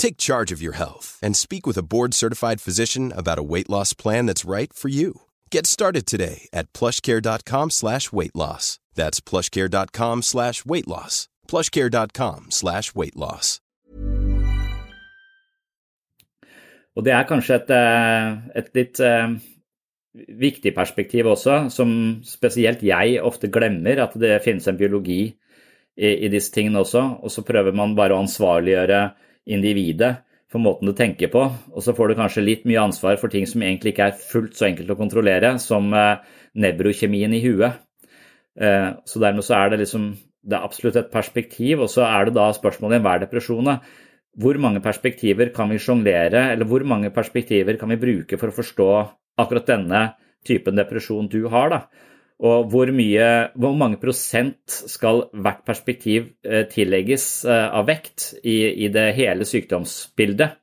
Take 0.00 0.16
charge 0.16 0.50
of 0.50 0.62
your 0.62 0.72
health 0.72 1.18
and 1.20 1.36
speak 1.36 1.66
with 1.66 1.76
a 1.76 1.82
board-certified 1.82 2.60
physician 2.62 3.12
about 3.14 3.38
a 3.38 3.42
weight 3.42 3.68
loss 3.68 3.92
plan 3.92 4.24
that's 4.24 4.48
right 4.48 4.72
for 4.72 4.88
you. 4.88 5.20
Get 5.50 5.66
started 5.66 6.06
today 6.06 6.48
at 6.54 6.72
plushcare.com 6.72 7.70
slash 7.70 8.10
weight 8.10 8.34
loss. 8.34 8.78
That's 8.94 9.20
plushcare.com 9.20 10.22
slash 10.22 10.64
weight 10.64 10.88
loss. 10.88 11.28
plushcare.com 11.48 12.46
slash 12.48 12.94
weight 12.94 13.16
loss. 13.16 13.60
Og 16.96 17.04
det 17.04 17.12
er 17.14 17.28
kanskje 17.28 17.60
et, 17.60 17.70
eh, 17.70 18.38
et 18.56 18.74
litt 18.74 19.00
eh, 19.04 19.36
viktig 20.40 20.72
perspektiv 20.74 21.28
også, 21.30 21.68
som 21.70 21.90
spesielt 22.26 22.82
jeg 22.82 23.20
ofte 23.22 23.52
glemmer, 23.52 24.00
at 24.02 24.16
det 24.18 24.40
finnes 24.44 24.66
en 24.66 24.80
biologi 24.80 25.22
i, 25.28 26.08
i 26.08 26.28
disse 26.32 26.50
tingene 26.56 26.82
også. 26.82 27.04
Og 27.22 27.30
så 27.30 27.44
prøver 27.46 27.76
man 27.76 27.94
bare 27.98 28.16
å 28.16 28.24
ansvarliggjøre 28.24 29.04
individet 29.48 30.16
for 30.50 30.62
måten 30.62 30.90
du 30.90 30.94
tenker 30.96 31.30
på. 31.32 31.44
Og 31.46 31.84
så 31.84 31.94
får 31.96 32.10
du 32.10 32.18
kanskje 32.18 32.44
litt 32.46 32.66
mye 32.68 32.82
ansvar 32.82 33.20
for 33.20 33.32
ting 33.32 33.46
som 33.46 33.62
egentlig 33.62 33.94
ikke 33.94 34.10
er 34.10 34.18
fullt 34.32 34.58
så 34.58 34.66
enkelt 34.70 34.90
å 34.90 34.98
kontrollere, 34.98 35.54
som 35.62 35.92
eh, 35.94 36.18
nevrokjemien 36.58 37.36
i 37.36 37.44
huet. 37.44 37.86
Så 38.60 39.20
dermed 39.22 39.46
så 39.46 39.54
er 39.56 39.70
det 39.70 39.76
liksom 39.84 40.08
det 40.42 40.56
er 40.56 40.64
absolutt 40.66 40.96
et 40.98 41.12
perspektiv, 41.12 41.84
og 41.84 41.90
så 41.92 42.02
er 42.06 42.28
det 42.28 42.36
da 42.36 42.48
spørsmålet 42.52 42.98
i 42.98 43.04
hver 43.04 43.22
depresjon 43.22 43.70
hvor 44.40 44.58
mange 44.62 44.82
perspektiver 44.82 45.50
kan 45.54 45.70
vi 45.72 45.80
sjonglere, 45.82 46.50
eller 46.52 46.68
hvor 46.68 46.84
mange 46.86 47.10
perspektiver 47.14 47.76
kan 47.80 47.90
vi 47.90 47.98
bruke 48.00 48.38
for 48.38 48.50
å 48.50 48.56
forstå 48.56 48.90
akkurat 49.42 49.66
denne 49.68 50.02
typen 50.46 50.78
depresjon 50.78 51.28
du 51.30 51.42
har? 51.52 51.72
da? 51.72 51.80
Og 52.40 52.70
hvor, 52.72 52.88
mye, 52.96 53.24
hvor 53.60 53.74
mange 53.76 53.98
prosent 54.00 54.72
skal 54.88 55.26
hvert 55.44 55.60
perspektiv 55.68 56.30
eh, 56.46 56.64
tillegges 56.72 57.26
eh, 57.44 57.66
av 57.76 57.84
vekt 57.90 58.30
i, 58.40 58.86
i, 58.86 58.88
det 58.92 59.10
hele 59.18 59.44
sykdomsbildet? 59.44 60.54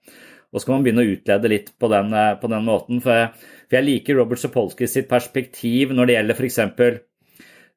Og 0.49 0.57
så 0.57 0.65
kan 0.65 0.77
man 0.77 0.87
begynne 0.87 1.03
å 1.05 1.11
utlede 1.11 1.51
litt 1.51 1.69
på 1.77 1.89
den, 1.93 2.09
eh, 2.17 2.33
på 2.41 2.49
den 2.49 2.65
måten. 2.65 3.03
For 3.03 3.13
jeg, 3.13 3.51
for 3.67 3.77
jeg, 3.77 3.87
liker 3.91 4.17
Robert 4.17 4.41
Sapolsky 4.41 4.89
sitt 4.89 5.09
perspektiv 5.11 5.93
når 5.93 6.09
det 6.09 6.17
gjelder 6.17 6.41
f.eks. 6.41 6.59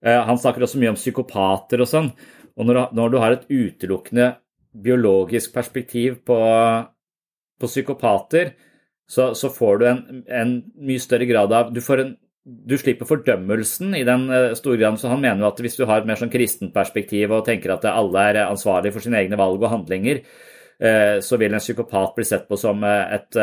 Han 0.00 0.38
snakker 0.40 0.64
også 0.64 0.78
mye 0.80 0.95
om 0.95 0.97
psykopater 0.97 1.83
og 1.85 1.90
sånn. 1.90 2.09
Og 2.57 2.64
når, 2.64 2.87
når 2.97 3.12
du 3.12 3.19
har 3.21 3.35
et 3.35 3.45
utelukkende 3.52 4.30
biologisk 4.73 5.52
perspektiv 5.52 6.23
på, 6.25 6.38
på 7.61 7.69
psykopater, 7.69 8.54
så, 9.11 9.35
så, 9.35 9.50
får 9.52 9.78
du 9.80 9.87
en, 9.90 10.02
en, 10.30 10.52
mye 10.78 11.02
større 11.02 11.26
grad 11.26 11.52
av 11.52 11.73
du, 11.75 11.80
får 11.83 12.04
en, 12.04 12.12
du 12.44 12.76
slipper 12.80 13.09
fordømmelsen 13.09 13.94
i 13.99 14.04
den 14.06 14.28
uh, 14.32 14.52
store 14.59 14.80
grad. 14.80 15.00
Så 15.00 15.11
han 15.12 15.20
mener 15.23 15.44
jo 15.44 15.50
at 15.50 15.61
hvis 15.64 15.76
du 15.78 15.85
har 15.88 16.00
et 16.00 16.09
mer 16.09 16.20
sånn 16.20 16.32
kristent 16.32 16.75
perspektiv 16.76 17.35
og 17.37 17.44
tenker 17.49 17.75
at 17.75 17.88
alle 17.90 18.28
er 18.30 18.44
ansvarlig 18.47 18.94
for 18.94 19.04
sine 19.04 19.20
egne 19.20 19.38
valg 19.40 19.61
og 19.61 19.73
handlinger, 19.75 20.23
uh, 20.82 21.18
så 21.25 21.40
vil 21.40 21.56
en 21.56 21.62
psykopat 21.62 22.16
bli 22.16 22.28
sett 22.28 22.49
på 22.49 22.59
som 22.61 22.87
et 22.87 23.42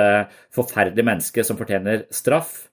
forferdelig 0.55 1.05
menneske 1.05 1.45
som 1.45 1.59
fortjener 1.59 2.07
straff. 2.13 2.67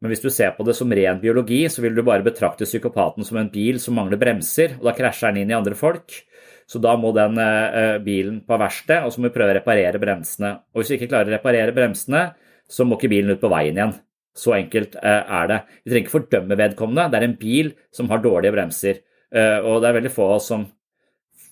Men 0.00 0.14
hvis 0.14 0.22
du 0.24 0.30
ser 0.32 0.54
på 0.56 0.64
det 0.64 0.72
som 0.78 0.92
ren 0.96 1.20
biologi, 1.20 1.60
så 1.68 1.82
vil 1.84 1.96
du 1.96 2.00
bare 2.04 2.24
betrakte 2.24 2.68
psykopaten 2.68 3.26
som 3.26 3.36
en 3.36 3.50
bil 3.52 3.76
som 3.82 3.98
mangler 3.98 4.20
bremser, 4.20 4.78
og 4.78 4.88
da 4.88 4.94
krasjer 4.96 5.34
den 5.34 5.42
inn 5.42 5.52
i 5.52 5.58
andre 5.58 5.76
folk. 5.76 6.22
Så 6.70 6.78
da 6.80 6.94
må 6.96 7.10
den 7.12 7.36
eh, 7.42 7.98
bilen 8.04 8.38
på 8.46 8.56
verksted, 8.60 9.04
og 9.04 9.12
så 9.12 9.20
må 9.20 9.28
vi 9.28 9.34
prøve 9.34 9.52
å 9.52 9.58
reparere 9.58 10.00
bremsene. 10.00 10.52
Og 10.70 10.80
hvis 10.80 10.92
vi 10.92 11.00
ikke 11.00 11.10
klarer 11.10 11.32
å 11.32 11.34
reparere 11.34 11.74
bremsene, 11.76 12.28
så 12.70 12.86
må 12.86 12.96
ikke 12.96 13.10
bilen 13.12 13.34
ut 13.34 13.42
på 13.42 13.50
veien 13.50 13.76
igjen. 13.76 13.92
Så 14.36 14.54
enkelt 14.56 14.96
eh, 15.00 15.22
er 15.40 15.48
det. 15.50 15.58
Vi 15.82 15.92
trenger 15.92 16.06
ikke 16.06 16.16
fordømme 16.16 16.58
vedkommende. 16.58 17.08
Det 17.10 17.18
er 17.18 17.26
en 17.26 17.38
bil 17.40 17.72
som 17.94 18.10
har 18.12 18.22
dårlige 18.22 18.54
bremser. 18.54 19.00
Eh, 19.34 19.58
og 19.58 19.80
det 19.82 19.90
er 19.90 19.96
veldig 19.98 20.12
få 20.14 20.28
av 20.28 20.36
oss 20.38 20.50
som 20.52 20.66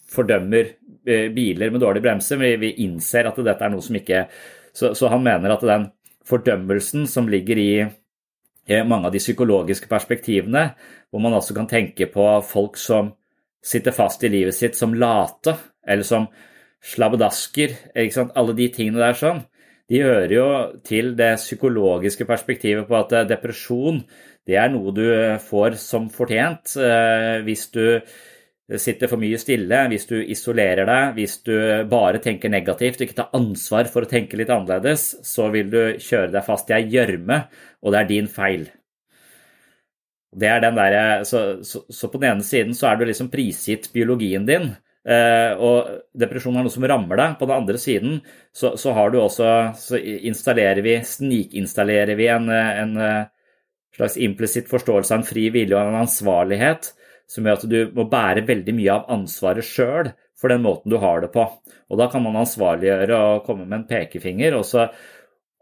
fordømmer 0.09 0.75
biler 1.35 1.71
med 1.73 1.81
dårlige 1.81 2.05
bremser, 2.05 2.39
men 2.41 2.61
vi 2.61 2.71
innser 2.85 3.27
at 3.29 3.37
dette 3.45 3.65
er 3.65 3.71
noe 3.73 3.85
som 3.85 3.97
ikke 3.97 4.27
Så, 4.77 4.93
så 4.95 5.09
han 5.09 5.23
mener 5.25 5.53
at 5.53 5.65
den 5.65 5.87
fordømmelsen 6.29 7.07
som 7.09 7.29
ligger 7.29 7.59
i 7.59 7.73
mange 8.87 9.09
av 9.09 9.13
de 9.15 9.19
psykologiske 9.19 9.89
perspektivene, 9.89 10.69
hvor 11.11 11.23
man 11.25 11.35
altså 11.35 11.57
kan 11.57 11.67
tenke 11.67 12.07
på 12.13 12.27
folk 12.47 12.77
som 12.77 13.11
sitter 13.65 13.97
fast 13.97 14.23
i 14.25 14.31
livet 14.31 14.55
sitt 14.55 14.77
som 14.77 14.95
late, 14.95 15.57
eller 15.87 16.07
som 16.07 16.29
slabbedasker, 16.85 17.75
alle 18.37 18.55
de 18.55 18.69
tingene 18.75 19.03
der 19.03 19.17
sånn, 19.19 19.43
de 19.89 20.03
hører 20.05 20.33
jo 20.35 20.49
til 20.85 21.15
det 21.17 21.35
psykologiske 21.41 22.27
perspektivet 22.29 22.89
på 22.89 22.99
at 22.99 23.15
eh, 23.17 23.29
depresjon 23.29 24.03
det 24.49 24.57
er 24.57 24.73
noe 24.73 24.95
du 24.97 25.05
får 25.45 25.77
som 25.81 26.09
fortjent 26.13 26.77
eh, 26.81 27.39
hvis 27.45 27.69
du 27.75 27.85
sitter 28.77 29.09
for 29.09 29.21
mye 29.21 29.39
stille, 29.41 29.77
hvis 29.89 30.05
du 30.11 30.19
isolerer 30.21 30.85
deg, 30.89 31.13
hvis 31.17 31.39
du 31.47 31.55
bare 31.89 32.21
tenker 32.21 32.53
negativt 32.53 33.01
og 33.01 33.07
ikke 33.07 33.17
tar 33.23 33.37
ansvar 33.37 33.89
for 33.89 34.05
å 34.05 34.11
tenke 34.11 34.37
litt 34.37 34.53
annerledes, 34.53 35.07
så 35.25 35.49
vil 35.55 35.71
du 35.73 35.81
kjøre 35.97 36.35
deg 36.35 36.45
fast 36.45 36.69
i 36.69 36.77
ei 36.77 36.83
gjørme, 36.93 37.39
og 37.81 37.95
det 37.95 38.03
er 38.03 38.11
din 38.11 38.29
feil. 38.29 38.67
Er 40.37 40.61
der, 40.61 41.25
så, 41.25 41.65
så, 41.65 41.87
så, 41.89 42.11
på 42.13 42.21
den 42.21 42.35
ene 42.35 42.45
siden 42.45 42.77
så 42.77 42.91
er 42.91 43.01
du 43.01 43.07
liksom 43.09 43.31
prisgitt 43.33 43.89
biologien 43.95 44.45
din, 44.45 44.69
eh, 44.75 44.88
og 45.09 45.89
depresjon 46.21 46.59
er 46.59 46.67
noe 46.67 46.73
som 46.73 46.85
rammer 46.89 47.21
deg. 47.21 47.37
På 47.41 47.49
den 47.49 47.63
andre 47.63 47.81
siden 47.81 48.21
så, 48.53 48.75
så 48.77 48.93
også 48.93 49.49
Så 49.79 49.99
installerer 49.99 50.83
vi, 50.85 50.99
snikinstallerer 51.05 52.15
vi 52.19 52.29
en, 52.29 52.49
en 52.51 52.97
eh, 52.97 53.27
slags 53.97 54.17
implisitt 54.17 54.69
forståelse 54.69 55.15
av 55.15 55.21
en 55.23 55.29
fri 55.29 55.49
vilje 55.55 55.77
og 55.77 55.89
en 55.89 56.03
ansvarlighet 56.03 56.93
som 57.29 57.45
gjør 57.45 57.59
at 57.59 57.69
du 57.69 57.79
må 57.97 58.07
bære 58.09 58.47
veldig 58.49 58.75
mye 58.77 58.95
av 58.95 59.11
ansvaret 59.19 59.67
sjøl 59.67 60.13
for 60.39 60.53
den 60.53 60.63
måten 60.65 60.93
du 60.93 60.97
har 61.03 61.21
det 61.21 61.33
på. 61.35 61.45
Og 61.89 62.01
da 62.01 62.07
kan 62.13 62.23
man 62.25 62.39
ansvarliggjøre 62.41 63.17
og 63.17 63.45
komme 63.49 63.67
med 63.67 63.81
en 63.81 63.89
pekefinger, 63.89 64.57
og 64.57 64.65
så, 64.65 64.87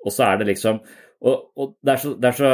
og 0.05 0.15
så 0.15 0.29
er 0.29 0.43
det 0.43 0.51
liksom 0.53 0.83
og, 1.27 1.47
og 1.57 1.73
det, 1.81 1.95
er 1.95 2.03
så, 2.03 2.13
det, 2.21 2.29
er 2.29 2.37
så, 2.37 2.51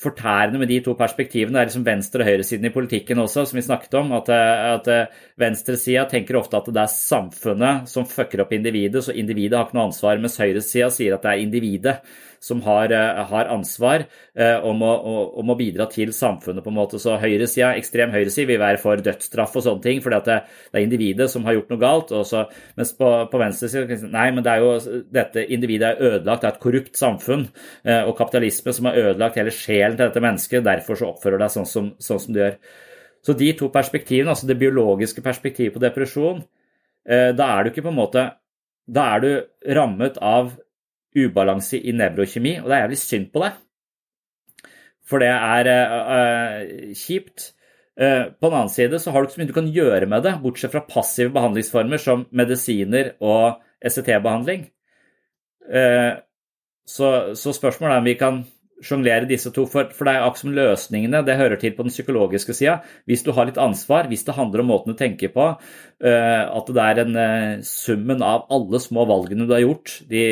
fortærende 0.00 0.58
med 0.58 0.70
de 0.70 0.80
to 0.84 0.94
perspektivene. 0.98 1.52
Det 1.54 1.60
er 1.60 1.68
liksom 1.70 1.86
venstre- 1.86 2.24
og 2.24 2.30
høyresiden 2.30 2.66
i 2.66 2.74
politikken 2.74 3.20
også, 3.22 3.44
som 3.46 3.58
vi 3.58 3.64
snakket 3.66 3.94
om. 4.00 4.12
At, 4.16 4.28
at 4.32 4.90
venstresida 5.38 6.06
tenker 6.10 6.40
ofte 6.40 6.58
at 6.58 6.70
det 6.72 6.82
er 6.82 6.92
samfunnet 6.94 7.88
som 7.92 8.08
fucker 8.08 8.44
opp 8.44 8.52
individet, 8.56 9.04
så 9.04 9.14
individet 9.14 9.58
har 9.58 9.68
ikke 9.68 9.78
noe 9.78 9.90
ansvar. 9.90 10.18
Mens 10.22 10.40
høyresida 10.40 10.90
sier 10.90 11.16
at 11.16 11.26
det 11.26 11.32
er 11.32 11.44
individet 11.44 11.96
som 12.42 12.62
har, 12.62 12.90
eh, 12.92 13.24
har 13.24 13.50
ansvar 13.54 14.04
eh, 14.34 14.64
om 14.66 14.82
å, 14.82 14.92
om 15.38 15.50
å, 15.52 15.56
bidra 15.56 15.86
til 15.90 16.10
samfunnet, 16.12 16.64
på 16.64 16.72
en 16.72 16.76
måte. 16.76 16.98
Så 16.98 17.14
høyresida, 17.22 17.70
ekstrem 17.78 18.10
høyreside 18.10 18.48
vil 18.50 18.60
være 18.60 18.80
for 18.82 18.98
dødsstraff 18.98 19.54
og 19.60 19.64
sånne 19.66 19.84
ting, 19.84 20.00
fordi 20.02 20.18
at 20.18 20.30
det, 20.30 20.38
er 20.72 20.82
individet 20.82 21.28
som 21.30 21.46
har 21.46 21.54
gjort 21.54 21.70
noe 21.70 21.82
galt. 21.82 22.10
Så, 22.26 22.42
mens 22.78 22.90
på, 22.98 23.10
på 23.30 23.42
venstresida 23.42 24.00
nei, 24.10 24.26
men 24.34 24.42
det 24.42 24.56
er 24.56 24.64
jo 24.64 25.02
dette 25.14 25.44
individet 25.54 25.92
er 25.92 26.16
ødelagt 26.16 26.42
det 26.42 26.50
er 26.50 26.56
et 26.56 26.64
korrupt 26.64 26.98
samfunn 26.98 27.44
eh, 27.46 28.02
og 28.02 28.16
kapitalisme 28.18 28.74
som 28.74 28.90
har 28.90 28.98
ødelagt 29.04 29.38
hele 29.38 29.54
sjelen 29.54 29.94
til 30.00 30.08
dette 30.08 30.24
mennesket. 30.26 30.66
Derfor 30.66 30.98
så 30.98 31.12
oppfører 31.12 31.38
det 31.38 31.46
deg 31.46 31.56
sånn 31.60 31.70
som, 31.70 31.92
sånn 32.02 32.24
som 32.26 32.34
du 32.34 32.42
gjør. 32.42 32.58
Så 33.22 33.38
de 33.38 33.52
to 33.54 33.70
perspektivene, 33.70 34.34
altså 34.34 34.50
det 34.50 34.58
biologiske 34.58 35.22
perspektivet 35.22 35.76
på 35.76 35.84
depresjon, 35.84 36.42
da 37.06 37.46
er 37.54 37.62
du 37.62 37.70
ikke 37.72 37.82
på 37.82 37.90
en 37.90 37.96
måte 37.98 38.22
Da 38.86 39.02
er 39.16 39.22
du 39.22 39.30
rammet 39.74 40.20
av 40.22 40.52
ubalanse 41.16 41.80
i 41.80 41.94
nevrokjemi, 41.96 42.56
og 42.60 42.68
det 42.68 42.76
er 42.76 42.84
jævlig 42.86 43.00
synd 43.02 43.28
på 43.32 43.42
det. 43.44 43.52
For 45.08 45.22
det 45.22 45.28
er 45.32 45.70
uh, 45.92 46.94
kjipt. 46.96 47.50
Uh, 48.00 48.32
på 48.32 48.48
den 48.48 48.56
annen 48.56 48.72
side 48.72 49.00
så 49.02 49.12
har 49.12 49.20
du 49.20 49.28
ikke 49.28 49.36
så 49.36 49.42
mye 49.42 49.50
du 49.50 49.56
kan 49.58 49.72
gjøre 49.74 50.08
med 50.08 50.24
det, 50.24 50.36
bortsett 50.40 50.72
fra 50.72 50.84
passive 50.88 51.34
behandlingsformer 51.34 52.00
som 52.00 52.24
medisiner 52.32 53.12
og 53.20 53.60
ECT-behandling. 53.84 54.68
Uh, 55.68 56.16
så, 56.88 57.08
så, 57.38 57.52
spørsmålet 57.54 57.94
er 57.94 58.02
om 58.02 58.08
vi 58.08 58.18
kan 58.18 58.42
sjonglere 58.82 59.28
disse 59.30 59.52
to, 59.54 59.64
for, 59.70 59.90
for 59.94 60.08
det 60.08 60.12
er 60.14 60.24
akkurat 60.24 60.42
som 60.42 60.54
løsningene. 60.56 61.22
Det 61.26 61.38
hører 61.38 61.60
til 61.60 61.74
på 61.76 61.86
den 61.86 61.94
psykologiske 61.94 62.54
sida. 62.56 62.80
Hvis 63.08 63.22
du 63.26 63.30
har 63.36 63.46
litt 63.48 63.60
ansvar, 63.60 64.08
hvis 64.10 64.26
det 64.26 64.34
handler 64.36 64.62
om 64.62 64.72
måten 64.72 64.92
du 64.92 64.98
tenker 64.98 65.32
på, 65.34 65.46
uh, 65.54 66.42
at 66.58 66.72
det 66.74 66.88
er 66.88 67.02
en 67.04 67.18
uh, 67.18 67.62
summen 67.66 68.24
av 68.26 68.48
alle 68.52 68.80
små 68.82 69.06
valgene 69.10 69.46
du 69.46 69.54
har 69.54 69.62
gjort 69.64 69.94
de, 70.10 70.24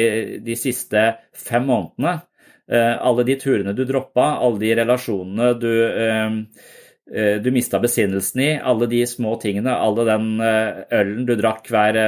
de 0.45 0.59
siste 0.59 1.07
fem 1.37 1.67
månedene, 1.71 2.21
Alle 2.71 3.25
de 3.27 3.35
turene 3.35 3.73
du 3.75 3.81
droppa, 3.83 4.37
alle 4.45 4.61
de 4.61 4.69
relasjonene 4.79 5.49
du 5.59 5.73
du 7.43 7.49
mista 7.51 7.81
besinnelsen 7.83 8.41
i, 8.45 8.51
alle 8.63 8.87
de 8.87 9.01
små 9.11 9.33
tingene, 9.43 9.73
alle 9.75 10.05
den 10.07 10.29
ølen 10.39 11.25
du 11.27 11.33
drakk 11.35 11.67
hver 11.67 11.99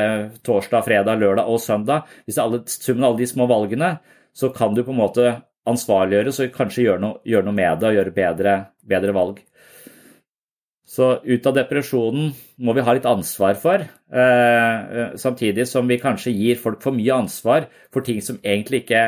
torsdag, 0.47 0.85
fredag, 0.87 1.19
lørdag 1.19 1.51
og 1.51 1.59
søndag. 1.59 2.07
Hvis 2.23 2.39
det 2.39 2.45
alle, 2.45 2.61
summen 2.71 3.03
av 3.03 3.09
alle 3.11 3.25
de 3.25 3.27
små 3.33 3.49
valgene, 3.51 3.97
så 4.31 4.53
kan 4.55 4.77
du 4.77 4.85
på 4.87 4.95
en 4.95 5.01
måte 5.03 5.33
ansvarliggjøres 5.69 6.41
og 6.43 6.53
kanskje 6.57 6.87
gjøre 6.89 7.03
noe, 7.03 7.19
gjør 7.29 7.47
noe 7.47 7.57
med 7.57 7.81
det 7.81 7.91
og 7.91 7.99
gjøre 7.99 8.15
bedre, 8.17 8.55
bedre, 8.89 9.15
valg. 9.17 9.43
Så 10.93 11.09
ut 11.25 11.47
av 11.49 11.55
depresjonen 11.57 12.33
må 12.61 12.75
vi 12.77 12.85
ha 12.85 12.95
litt 12.97 13.07
ansvar 13.09 13.55
for, 13.61 13.81
eh, 13.81 15.15
samtidig 15.17 15.67
som 15.69 15.89
vi 15.89 16.01
kanskje 16.03 16.35
gir 16.35 16.59
folk 16.61 16.83
for 16.83 16.93
mye 16.93 17.15
ansvar 17.15 17.69
for 17.91 18.03
ting 18.03 18.21
som 18.21 18.41
egentlig 18.43 18.83
ikke 18.83 19.05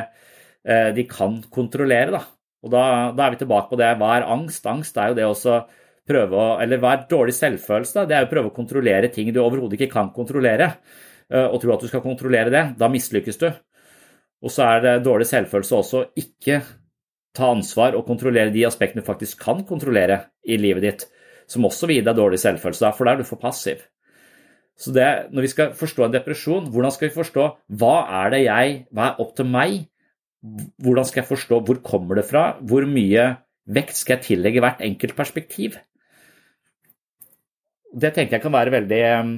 eh, 0.65 0.93
de 0.97 1.05
kan 1.05 1.43
kontrollere. 1.51 2.15
Da. 2.15 2.23
Og 2.65 2.71
da, 2.73 3.13
da, 3.13 3.27
er 3.27 3.35
vi 3.35 3.43
tilbake 3.43 3.69
på 3.69 3.77
det. 3.77 3.91
Hva 4.01 4.15
er 4.17 4.31
angst? 4.33 4.65
Angst 4.67 4.97
er 4.97 5.13
jo 5.13 5.19
det 5.19 5.27
også 5.29 5.65
prøve 6.09 6.37
å 6.37 6.47
Eller 6.61 6.81
hva 6.81 6.95
er 6.95 7.07
dårlig 7.09 7.33
selvfølelse? 7.33 8.07
Det 8.09 8.17
er 8.17 8.25
jo 8.25 8.29
å 8.29 8.33
prøve 8.33 8.51
å 8.51 8.57
kontrollere 8.57 9.09
ting 9.13 9.31
du 9.33 9.41
overhodet 9.41 9.79
ikke 9.79 9.93
kan 9.93 10.11
kontrollere, 10.13 10.75
eh, 11.31 11.47
og 11.47 11.61
tro 11.61 11.75
at 11.75 11.81
du 11.81 11.89
skal 11.89 12.05
kontrollere 12.05 12.53
det. 12.53 12.65
Da 12.79 12.89
mislykkes 12.89 13.41
du. 13.41 13.51
Og 14.45 14.53
så 14.53 14.67
er 14.69 14.83
det 14.85 14.95
dårlig 15.07 15.27
selvfølelse 15.31 15.79
også 15.79 16.03
ikke 16.21 16.61
ta 17.35 17.49
ansvar 17.51 17.97
og 17.99 18.07
kontrollere 18.07 18.53
de 18.55 18.67
aspektene 18.69 19.03
du 19.03 19.09
faktisk 19.09 19.41
kan 19.43 19.65
kontrollere 19.67 20.21
i 20.45 20.59
livet 20.61 20.85
ditt, 20.85 21.07
som 21.51 21.65
også 21.67 21.89
vil 21.89 21.99
gi 21.99 22.05
deg 22.07 22.19
dårlig 22.19 22.39
selvfølelse, 22.43 22.93
for 22.95 23.09
da 23.09 23.15
er 23.15 23.23
du 23.23 23.29
for 23.29 23.41
passiv. 23.41 23.83
Så 24.79 24.93
det, 24.95 25.07
når 25.31 25.47
vi 25.47 25.51
skal 25.53 25.75
forstå 25.79 26.07
en 26.07 26.15
depresjon, 26.15 26.69
hvordan 26.75 26.93
skal 26.95 27.09
vi 27.09 27.17
forstå 27.17 27.49
hva 27.79 27.97
er 28.23 28.35
det 28.35 28.43
jeg, 28.45 28.79
hva 28.95 29.11
er 29.11 29.21
opp 29.23 29.35
til 29.39 29.49
meg? 29.49 29.85
Hvordan 30.83 31.07
skal 31.09 31.23
jeg 31.23 31.31
forstå 31.31 31.61
hvor 31.65 31.81
kommer 31.87 32.19
det 32.19 32.27
fra? 32.29 32.45
Hvor 32.61 32.87
mye 32.91 33.29
vekt 33.71 33.97
skal 33.97 34.19
jeg 34.19 34.27
tillegge 34.29 34.63
hvert 34.65 34.83
enkelt 34.85 35.17
perspektiv? 35.17 35.79
Det 37.95 38.11
tenker 38.17 38.37
jeg 38.37 38.43
kan 38.43 38.53
være 38.53 38.75
veldig 38.75 39.03
Eh, 39.15 39.31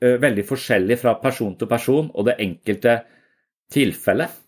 veldig 0.00 0.44
forskjellig 0.48 0.96
fra 1.00 1.12
person 1.20 1.52
til 1.60 1.68
person 1.68 2.06
og 2.14 2.24
det 2.28 2.38
enkelte 2.40 2.94
tilfellet. 3.72 4.38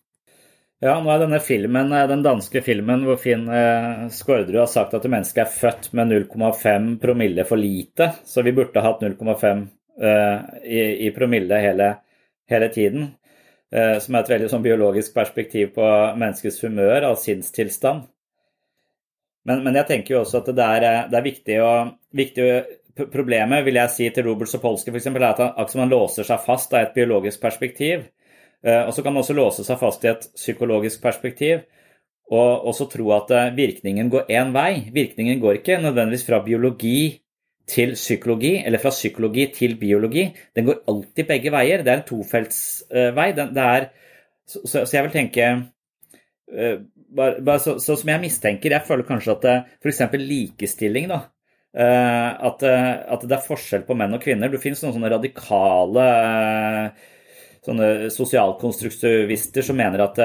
Ja, 0.82 0.96
nå 0.98 1.12
er 1.14 1.20
denne 1.22 1.38
filmen, 1.38 1.92
eh, 1.94 2.08
den 2.10 2.24
danske 2.24 2.58
filmen 2.66 3.04
hvor 3.06 3.20
Finn 3.22 3.44
eh, 3.46 4.08
Skårderud 4.10 4.64
har 4.64 4.70
sagt 4.70 4.96
at 4.98 5.06
mennesket 5.06 5.44
er 5.44 5.52
født 5.54 5.92
med 5.94 6.10
0,5 6.10 6.88
promille 7.02 7.44
for 7.46 7.60
lite, 7.60 8.08
så 8.26 8.42
vi 8.42 8.54
burde 8.56 8.82
hatt 8.82 9.04
0,5 9.04 9.68
i, 10.02 11.10
promille 11.12 11.58
hele, 11.60 11.88
hele 12.48 12.68
tiden. 12.72 13.10
Som 13.70 14.16
er 14.16 14.22
et 14.24 14.30
veldig 14.32 14.46
sånn 14.48 14.64
biologisk 14.64 15.12
perspektiv 15.14 15.74
på 15.76 15.84
menneskets 16.16 16.62
humør 16.64 17.04
av 17.10 17.18
sinnstilstand. 17.20 18.06
Men, 19.44 19.60
men, 19.62 19.76
jeg 19.76 19.88
tenker 19.90 20.14
jo 20.14 20.22
også 20.22 20.40
at 20.40 20.48
det 20.56 20.64
er, 20.78 20.86
det 21.12 21.18
er 21.20 21.26
viktig, 21.28 21.58
å, 21.60 21.70
viktig 22.16 22.46
å 22.46 22.56
Problemet 22.92 23.64
vil 23.64 23.78
jeg 23.78 23.92
si 23.92 24.08
til 24.12 24.26
Robert 24.26 24.50
Sapolsky 24.50 24.90
for 24.90 25.00
eksempel, 25.00 25.24
er 25.24 25.32
at 25.32 25.54
han, 25.72 25.80
han 25.80 25.92
låser 25.92 26.26
seg 26.28 26.42
fast 26.44 26.74
av 26.76 26.84
et 26.84 26.96
biologisk 26.96 27.40
perspektiv. 27.40 28.04
Eh, 28.62 28.82
og 28.84 28.92
så 28.92 29.02
kan 29.02 29.14
han 29.14 29.22
også 29.22 29.36
låse 29.36 29.64
seg 29.64 29.80
fast 29.80 30.04
i 30.04 30.10
et 30.12 30.26
psykologisk 30.36 31.02
perspektiv. 31.04 31.64
Og 32.32 32.68
også 32.68 32.88
tro 32.92 33.08
at 33.16 33.32
eh, 33.32 33.50
virkningen 33.56 34.12
går 34.12 34.28
én 34.36 34.52
vei. 34.52 34.90
Virkningen 34.92 35.40
går 35.40 35.62
ikke 35.62 35.80
nødvendigvis 35.80 36.26
fra 36.28 36.42
biologi 36.44 37.18
til 37.72 37.94
psykologi, 37.96 38.56
eller 38.60 38.82
fra 38.82 38.92
psykologi 38.92 39.48
til 39.56 39.78
biologi. 39.80 40.28
Den 40.56 40.68
går 40.68 40.82
alltid 40.92 41.28
begge 41.28 41.52
veier. 41.54 41.84
Det 41.84 41.92
er 41.92 42.02
en 42.02 42.08
tofeltsvei. 42.08 43.28
Så, 44.44 44.66
så, 44.66 44.88
jeg 44.92 45.06
vil 45.06 45.14
tenke 45.16 45.52
eh, 46.52 46.80
bare, 47.16 47.40
bare 47.40 47.60
så, 47.62 47.78
så, 47.80 47.96
som 47.96 48.10
jeg 48.12 48.20
mistenker, 48.26 48.74
jeg 48.74 48.84
føler 48.84 49.08
kanskje 49.08 49.38
at 49.38 49.52
f.eks. 49.80 50.02
likestilling 50.18 51.08
da, 51.08 51.22
Eh, 51.22 51.41
at, 51.72 52.64
eh, 52.68 52.90
at, 53.14 53.24
det 53.24 53.36
er 53.36 53.46
forskjell 53.46 53.86
på 53.88 53.96
menn 53.96 54.12
og 54.16 54.22
kvinner. 54.24 54.50
Det 54.52 54.60
finnes 54.60 54.82
noen 54.84 54.96
sånne 54.98 55.12
radikale 55.14 56.04
eh, 56.18 57.08
sånne 57.64 57.88
sosialkonstruktivister 58.12 59.64
som 59.64 59.78
mener 59.78 60.02
at 60.02 60.18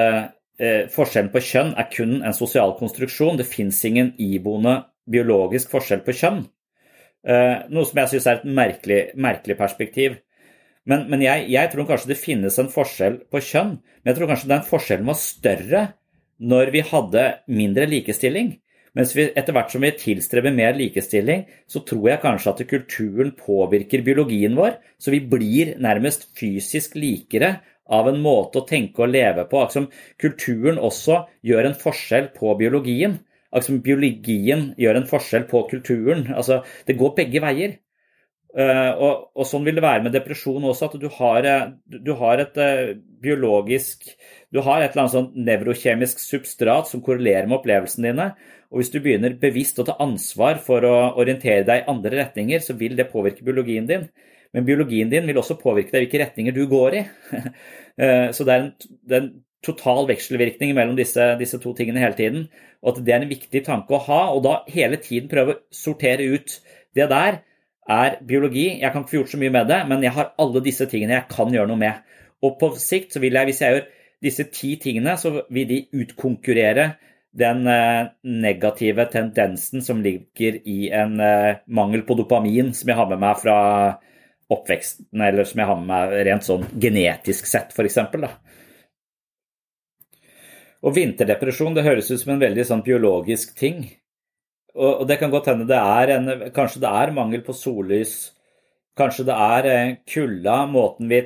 forskjellen 0.90 1.28
på 1.30 1.40
kjønn 1.46 1.68
er 1.78 1.86
kun 1.92 2.16
en 2.26 2.34
sosial 2.34 2.72
konstruksjon. 2.80 3.36
Det 3.38 3.46
fins 3.46 3.78
ingen 3.86 4.10
iboende 4.18 4.80
biologisk 5.06 5.70
forskjell 5.70 6.02
på 6.02 6.16
kjønn. 6.18 6.40
Noe 7.70 7.86
som 7.86 8.00
jeg 8.02 8.10
syns 8.10 8.26
er 8.26 8.40
et 8.40 8.48
merkelig, 8.58 8.98
merkelig 9.14 9.54
perspektiv. 9.60 10.16
Men, 10.88 11.04
men 11.12 11.22
jeg, 11.22 11.46
jeg, 11.52 11.70
tror 11.70 11.86
kanskje 11.86 12.10
det 12.10 12.18
finnes 12.18 12.58
en 12.58 12.72
forskjell 12.72 13.20
på 13.30 13.42
kjønn. 13.44 13.76
Men 14.00 14.10
jeg 14.10 14.18
tror 14.18 14.32
kanskje 14.32 14.50
den 14.50 14.66
forskjellen 14.66 15.10
var 15.12 15.20
større 15.22 15.84
når 16.38 16.72
vi 16.74 16.82
hadde 16.90 17.24
mindre 17.50 17.86
likestilling. 17.90 18.56
Mens 18.96 19.14
vi, 19.16 19.28
etter 19.36 19.54
hvert 19.56 19.72
som 19.72 19.84
vi 19.84 19.90
tilstreber 20.00 20.54
mer 20.54 20.76
likestilling, 20.78 21.44
så 21.68 21.82
tror 21.86 22.08
jeg 22.10 22.22
kanskje 22.22 22.52
at 22.54 22.62
kulturen 22.70 23.32
påvirker 23.36 24.04
biologien 24.06 24.56
vår, 24.58 24.78
så 25.00 25.12
vi 25.14 25.20
blir 25.20 25.74
nærmest 25.82 26.28
fysisk 26.38 26.96
likere 26.98 27.58
av 27.88 28.08
en 28.10 28.20
måte 28.22 28.60
å 28.60 28.68
tenke 28.68 29.04
og 29.04 29.12
leve 29.12 29.46
på. 29.48 29.62
Altså, 29.64 29.86
kulturen 30.20 30.80
også 30.80 31.22
gjør 31.46 31.70
en 31.70 31.78
forskjell 31.78 32.30
på 32.36 32.54
biologien. 32.60 33.18
Altså, 33.54 33.78
biologien 33.84 34.72
gjør 34.80 35.00
en 35.00 35.08
forskjell 35.08 35.48
på 35.50 35.64
kulturen. 35.70 36.26
Altså, 36.36 36.62
det 36.88 36.98
går 37.00 37.14
begge 37.22 37.44
veier. 37.44 37.78
Uh, 38.58 38.90
og, 38.98 39.10
og, 39.38 39.44
sånn 39.46 39.62
vil 39.68 39.76
det 39.78 39.84
være 39.84 40.02
med 40.02 40.14
depresjon 40.16 40.64
også, 40.66 40.88
at 40.88 40.94
du 40.98 41.06
har, 41.14 41.46
eh, 41.46 41.68
du 42.02 42.10
har 42.18 42.40
et 42.42 42.56
uh, 42.58 42.96
biologisk 43.22 44.08
Du 44.50 44.58
har 44.66 44.82
et 44.82 44.88
eller 44.90 45.04
annet 45.04 45.14
sånn 45.14 45.44
nevrokjemisk 45.46 46.18
substrat 46.18 46.88
som 46.90 47.02
korrelerer 47.04 47.46
med 47.46 47.58
opplevelsene 47.58 48.08
dine. 48.08 48.26
Og 48.72 48.80
hvis 48.80 48.90
du 48.90 48.96
begynner 49.04 49.36
bevisst 49.38 49.78
å 49.78 49.84
ta 49.86 49.94
ansvar 50.02 50.58
for 50.64 50.84
å 50.88 50.94
orientere 51.20 51.66
deg 51.68 51.82
i 51.82 51.90
andre 51.92 52.22
retninger, 52.22 52.62
så 52.64 52.74
vil 52.80 52.96
det 52.96 53.10
påvirke 53.12 53.44
biologien 53.44 53.86
din. 53.86 54.08
Men 54.56 54.64
biologien 54.64 55.12
din 55.12 55.28
vil 55.28 55.38
også 55.40 55.58
påvirke 55.60 55.92
deg 55.92 56.06
hvilke 56.06 56.22
retninger 56.22 56.56
du 56.56 56.64
går 56.70 57.02
i. 57.02 57.04
Eh, 57.98 58.28
så 58.30 58.44
det 58.46 58.52
er, 58.54 58.60
en, 58.62 58.90
det 59.10 59.14
er 59.16 59.22
en, 59.24 59.30
total 59.66 60.04
vekselvirkning 60.06 60.70
mellom 60.70 60.94
disse, 60.94 61.24
disse, 61.40 61.58
to 61.58 61.72
tingene 61.74 61.98
hele 61.98 62.14
tiden. 62.14 62.44
Og 62.78 62.92
at 62.92 63.00
det 63.02 63.10
er 63.10 63.24
en 63.24 63.32
viktig 63.32 63.64
tanke 63.66 63.96
å 63.96 63.98
ha, 64.04 64.18
og 64.30 64.44
da 64.44 64.52
hele 64.70 65.00
tiden 65.02 65.26
prøve 65.32 65.56
å 65.56 65.58
sortere 65.74 66.28
ut 66.30 66.54
det 66.94 67.08
der 67.10 67.40
er 67.88 68.18
biologi. 68.24 68.68
Jeg 68.82 68.92
kan 68.92 69.02
ikke 69.02 69.14
få 69.14 69.20
gjort 69.22 69.34
så 69.34 69.40
mye 69.40 69.54
med 69.54 69.68
det, 69.70 69.80
men 69.88 70.04
jeg 70.04 70.14
har 70.16 70.32
alle 70.40 70.62
disse 70.64 70.86
tingene 70.90 71.16
jeg 71.16 71.28
kan 71.32 71.52
gjøre 71.54 71.70
noe 71.70 71.80
med. 71.80 72.02
Og 72.44 72.58
på 72.60 72.72
sikt 72.78 73.16
så 73.16 73.22
vil 73.22 73.38
jeg, 73.38 73.48
hvis 73.48 73.62
jeg 73.64 73.74
gjør 73.74 73.86
disse 74.24 74.48
ti 74.52 74.74
tingene, 74.82 75.14
så 75.18 75.32
vil 75.54 75.68
de 75.70 75.84
utkonkurrere 76.02 76.90
den 77.38 77.66
eh, 77.70 78.10
negative 78.22 79.04
tendensen 79.12 79.82
som 79.84 80.02
ligger 80.02 80.58
i 80.68 80.90
en 80.94 81.20
eh, 81.20 81.60
mangel 81.66 82.02
på 82.06 82.16
dopamin 82.18 82.72
som 82.74 82.90
jeg 82.90 82.98
har 82.98 83.08
med 83.10 83.22
meg 83.22 83.40
fra 83.42 83.56
oppveksten, 84.48 85.20
eller 85.20 85.44
som 85.44 85.60
jeg 85.60 85.68
har 85.68 85.80
med 85.80 85.90
meg 85.90 86.14
rent 86.26 86.46
sånn 86.46 86.64
genetisk 86.80 87.46
sett, 87.46 87.74
f.eks. 87.76 87.98
Og 90.78 90.94
vinterdepresjon 90.94 91.74
det 91.76 91.84
høres 91.84 92.08
ut 92.10 92.20
som 92.22 92.36
en 92.36 92.42
veldig 92.42 92.64
sånn 92.64 92.84
biologisk 92.86 93.52
ting. 93.58 93.82
Og, 94.76 95.06
det 95.08 95.16
kan 95.20 95.30
godt 95.32 95.48
hende 95.50 95.68
det 95.68 95.78
er 95.78 96.12
en, 96.18 96.32
kanskje 96.54 96.82
det 96.82 96.90
er 97.00 97.14
mangel 97.16 97.40
på 97.46 97.54
sollys 97.56 98.18
Kanskje 98.98 99.28
det 99.28 99.34
er 99.34 99.66
eh, 99.70 99.90
kulda, 100.10 100.56
måten 100.66 101.10
vi 101.10 101.20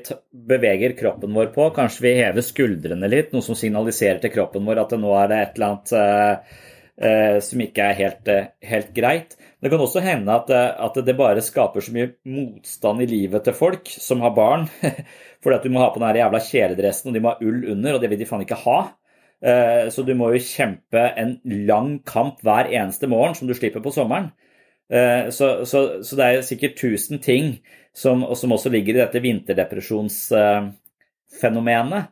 beveger 0.50 0.92
kroppen 0.98 1.32
vår 1.32 1.54
på. 1.54 1.70
Kanskje 1.72 2.04
vi 2.04 2.10
hever 2.18 2.44
skuldrene 2.44 3.08
litt, 3.08 3.30
noe 3.32 3.44
som 3.44 3.56
signaliserer 3.56 4.20
til 4.20 4.32
kroppen 4.34 4.66
vår 4.68 4.82
at 4.82 4.92
nå 5.00 5.14
er 5.16 5.30
det 5.30 5.38
et 5.40 5.56
eller 5.56 5.70
annet 5.70 5.94
eh, 5.96 6.58
uh, 7.06 7.38
som 7.40 7.62
ikke 7.64 7.86
er 7.86 7.96
helt, 7.96 8.28
uh, 8.28 8.50
helt, 8.68 8.92
greit. 8.92 9.38
Det 9.62 9.72
kan 9.72 9.80
også 9.80 10.02
hende 10.04 10.36
at, 10.36 10.52
at, 10.52 11.00
det 11.06 11.16
bare 11.16 11.44
skaper 11.44 11.84
så 11.84 11.94
mye 11.94 12.10
motstand 12.28 13.04
i 13.04 13.08
livet 13.08 13.46
til 13.46 13.56
folk 13.56 13.88
som 13.88 14.20
har 14.26 14.36
barn. 14.36 14.68
Fordi 15.42 15.56
at 15.56 15.64
du 15.64 15.72
må 15.72 15.80
ha 15.80 15.88
på 15.94 16.02
den 16.02 16.20
jævla 16.20 16.42
kjeledressen, 16.44 17.08
og 17.08 17.16
de 17.16 17.24
må 17.24 17.32
ha 17.32 17.46
ull 17.46 17.70
under, 17.72 17.96
og 17.96 18.04
det 18.04 18.12
vil 18.12 18.20
de 18.20 18.28
faen 18.28 18.44
ikke 18.44 18.60
ha. 18.66 18.78
Så 19.42 20.04
du 20.06 20.12
må 20.14 20.28
jo 20.30 20.38
kjempe 20.38 21.00
en 21.18 21.32
lang 21.66 21.96
kamp 22.06 22.44
hver 22.46 22.68
eneste 22.70 23.08
morgen 23.10 23.34
som 23.34 23.48
du 23.48 23.56
slipper 23.58 23.82
på 23.82 23.90
sommeren. 23.90 24.28
Eh, 24.92 25.30
så, 25.30 25.66
så, 25.66 26.04
så, 26.04 26.16
det 26.16 26.26
er 26.26 26.42
sikkert 26.44 26.76
tusen 26.76 27.18
ting 27.22 27.60
som, 27.96 28.34
som 28.36 28.52
også 28.52 28.68
ligger 28.72 28.94
i 28.94 29.00
dette 29.00 29.20
vinterdepresjonsfenomenet, 29.24 32.04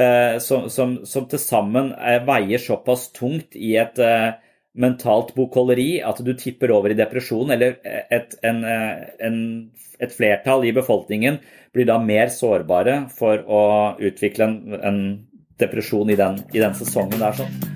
eh, 0.00 0.38
som, 0.40 0.70
som, 0.72 1.06
som 1.08 1.26
til 1.28 1.38
sammen 1.42 1.92
eh, 1.92 2.24
veier 2.24 2.58
såpass 2.62 3.12
tungt 3.12 3.56
i 3.56 3.76
et 3.80 3.98
mentalt 4.72 5.34
bokholderi 5.36 6.00
at 6.00 6.24
du 6.24 6.32
tipper 6.32 6.72
over 6.72 6.90
i 6.94 6.96
depresjon, 6.96 7.50
eller 7.52 7.76
et, 7.84 8.32
en, 8.40 8.64
en, 8.64 9.68
et 10.00 10.12
flertall 10.16 10.64
i 10.64 10.72
befolkningen 10.72 11.36
blir 11.76 11.84
da 11.90 12.00
mer 12.00 12.32
sårbare 12.32 13.12
for 13.12 13.44
å 13.44 13.92
utvikle 14.00 14.48
en, 14.48 14.72
en 14.80 15.28
depresjon 15.62 16.10
i 16.10 16.18
den, 16.18 16.42
i 16.52 16.60
den 16.62 16.74
sesongen 16.76 17.22
der. 17.22 17.38
sånn. 17.38 17.72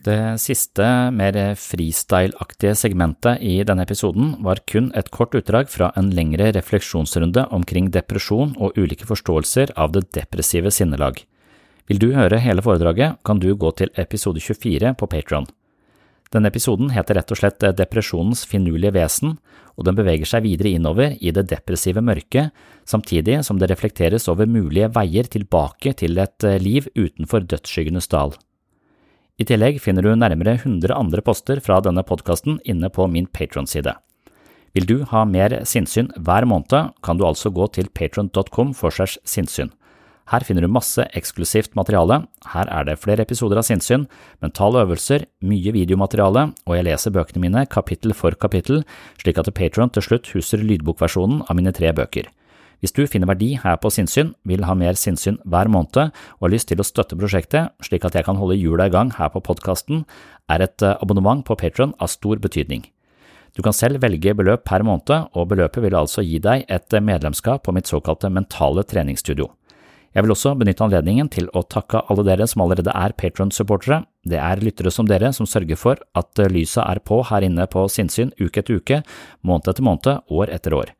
Det 0.00 0.40
siste, 0.40 0.84
mer 1.12 1.36
freestyle-aktige 1.60 2.72
segmentet 2.78 3.42
i 3.44 3.58
denne 3.68 3.84
episoden 3.84 4.32
var 4.46 4.62
kun 4.70 4.88
et 4.96 5.10
kort 5.12 5.36
utdrag 5.36 5.68
fra 5.68 5.90
en 6.00 6.08
lengre 6.16 6.48
refleksjonsrunde 6.56 7.44
omkring 7.52 7.90
depresjon 7.92 8.54
og 8.56 8.80
ulike 8.80 9.04
forståelser 9.10 9.74
av 9.76 9.92
det 9.92 10.06
depressive 10.16 10.72
sinnelag. 10.72 11.20
Vil 11.90 12.00
du 12.00 12.12
høre 12.16 12.40
hele 12.40 12.64
foredraget, 12.64 13.20
kan 13.26 13.42
du 13.42 13.50
gå 13.52 13.74
til 13.76 13.92
episode 14.00 14.40
24 14.40 14.94
på 14.96 15.10
Patron. 15.10 15.50
Denne 16.30 16.50
episoden 16.52 16.92
heter 16.94 17.18
rett 17.18 17.32
og 17.34 17.40
slett 17.40 17.64
Depresjonens 17.74 18.44
finurlige 18.46 18.94
vesen, 18.94 19.32
og 19.74 19.86
den 19.88 19.96
beveger 19.98 20.28
seg 20.30 20.44
videre 20.44 20.70
innover 20.76 21.16
i 21.18 21.32
det 21.34 21.48
depressive 21.50 22.02
mørket, 22.04 22.52
samtidig 22.86 23.40
som 23.46 23.58
det 23.58 23.70
reflekteres 23.72 24.28
over 24.30 24.46
mulige 24.46 24.92
veier 24.94 25.26
tilbake 25.26 25.96
til 25.98 26.20
et 26.22 26.46
liv 26.62 26.86
utenfor 26.94 27.48
dødsskyggenes 27.50 28.06
dal. 28.12 28.36
I 29.40 29.46
tillegg 29.48 29.80
finner 29.82 30.04
du 30.04 30.12
nærmere 30.14 30.58
100 30.60 30.94
andre 30.94 31.24
poster 31.24 31.62
fra 31.64 31.80
denne 31.82 32.04
podkasten 32.06 32.60
inne 32.68 32.92
på 32.92 33.08
min 33.10 33.26
Patron-side. 33.26 33.96
Vil 34.76 34.86
du 34.86 35.00
ha 35.10 35.24
mer 35.26 35.56
sinnssyn 35.66 36.12
hver 36.14 36.46
måned, 36.46 36.92
kan 37.02 37.18
du 37.18 37.24
altså 37.26 37.50
gå 37.50 37.66
til 37.74 37.88
patron.com 37.90 38.74
for 38.76 38.94
segs 38.94 39.18
sinnssyn. 39.26 39.72
Her 40.30 40.44
finner 40.46 40.62
du 40.62 40.70
masse 40.70 41.02
eksklusivt 41.18 41.72
materiale, 41.74 42.20
her 42.52 42.68
er 42.70 42.84
det 42.86 43.00
flere 43.02 43.24
episoder 43.26 43.58
av 43.58 43.66
sinnssyn, 43.66 44.04
mentale 44.44 44.84
øvelser, 44.84 45.24
mye 45.42 45.72
videomateriale, 45.74 46.44
og 46.68 46.76
jeg 46.76 46.86
leser 46.86 47.14
bøkene 47.16 47.42
mine 47.42 47.64
kapittel 47.66 48.14
for 48.14 48.38
kapittel, 48.38 48.84
slik 49.18 49.40
at 49.42 49.50
Patron 49.56 49.90
til 49.90 50.06
slutt 50.06 50.30
huser 50.36 50.62
lydbokversjonen 50.62 51.42
av 51.48 51.58
mine 51.58 51.74
tre 51.74 51.90
bøker. 51.96 52.30
Hvis 52.80 52.94
du 52.96 53.02
finner 53.10 53.28
verdi 53.28 53.58
her 53.60 53.76
på 53.76 53.90
sinnssyn, 53.92 54.30
vil 54.48 54.64
ha 54.64 54.76
mer 54.78 54.96
sinnssyn 54.96 55.36
hver 55.44 55.68
måned 55.68 55.98
og 56.14 56.46
har 56.46 56.54
lyst 56.54 56.70
til 56.70 56.80
å 56.80 56.86
støtte 56.86 57.18
prosjektet 57.18 57.74
slik 57.84 58.06
at 58.08 58.14
jeg 58.16 58.24
kan 58.24 58.38
holde 58.40 58.56
hjula 58.56 58.86
i 58.88 58.94
gang 58.94 59.10
her 59.18 59.28
på 59.34 59.42
podkasten, 59.44 60.06
er 60.48 60.64
et 60.64 60.86
eh, 60.86 60.96
abonnement 61.02 61.44
på 61.44 61.58
Patron 61.60 61.92
av 62.00 62.08
stor 62.08 62.40
betydning. 62.40 62.86
Du 63.58 63.60
kan 63.66 63.74
selv 63.74 64.00
velge 64.00 64.32
beløp 64.38 64.62
per 64.64 64.86
måned, 64.86 65.34
og 65.34 65.50
beløpet 65.50 65.82
vil 65.84 65.98
altså 65.98 66.22
gi 66.24 66.38
deg 66.40 66.64
et 66.70 66.94
eh, 66.94 67.04
medlemskap 67.04 67.66
på 67.66 67.74
mitt 67.76 67.90
såkalte 67.90 68.30
mentale 68.32 68.86
treningsstudio. 68.86 69.50
Jeg 70.10 70.26
vil 70.26 70.34
også 70.34 70.56
benytte 70.58 70.82
anledningen 70.82 71.28
til 71.30 71.46
å 71.54 71.62
takke 71.70 72.00
alle 72.10 72.24
dere 72.26 72.46
som 72.50 72.64
allerede 72.64 72.90
er 72.98 73.14
Patron-supportere. 73.14 74.02
Det 74.26 74.40
er 74.42 74.62
lyttere 74.62 74.90
som 74.90 75.06
dere 75.06 75.30
som 75.36 75.46
sørger 75.46 75.78
for 75.78 76.00
at 76.18 76.40
eh, 76.42 76.50
lyset 76.50 76.82
er 76.82 76.98
på 77.06 77.20
her 77.28 77.46
inne 77.46 77.68
på 77.70 77.84
sinnssyn 77.86 78.32
uke 78.40 78.64
etter 78.64 78.80
uke, 78.80 79.02
måned 79.46 79.70
etter 79.70 79.86
måned, 79.86 80.24
år 80.26 80.50
etter 80.56 80.74
år. 80.74 80.90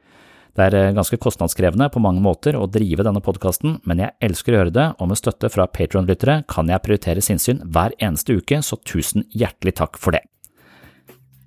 Det 0.54 0.68
er 0.68 0.76
eh, 0.78 0.92
ganske 0.94 1.18
kostnadskrevende 1.18 1.88
på 1.90 2.02
mange 2.02 2.22
måter 2.22 2.54
å 2.54 2.68
drive 2.70 3.02
denne 3.06 3.22
podkasten, 3.24 3.80
men 3.82 4.02
jeg 4.04 4.14
elsker 4.30 4.54
å 4.54 4.60
gjøre 4.60 4.76
det, 4.78 4.86
og 5.02 5.10
med 5.10 5.18
støtte 5.18 5.50
fra 5.50 5.66
Patron-lyttere 5.66 6.44
kan 6.50 6.70
jeg 6.70 6.84
prioritere 6.86 7.24
sinnssyn 7.24 7.64
hver 7.66 7.96
eneste 7.98 8.38
uke, 8.38 8.62
så 8.62 8.78
tusen 8.86 9.26
hjertelig 9.34 9.74
takk 9.82 9.98
for 9.98 10.14
det. 10.14 10.22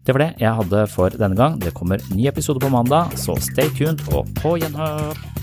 Det 0.03 0.11
var 0.11 0.25
det 0.25 0.33
jeg 0.43 0.57
hadde 0.59 0.83
for 0.91 1.15
denne 1.15 1.39
gang. 1.39 1.55
Det 1.63 1.71
kommer 1.77 2.03
ny 2.11 2.27
episode 2.27 2.59
på 2.59 2.73
mandag, 2.73 3.15
så 3.15 3.39
stay 3.39 3.71
tuned 3.79 4.03
og 4.11 4.27
på 4.41 4.57
gjenhør! 4.59 5.42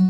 Thank 0.00 0.08
you. 0.08 0.09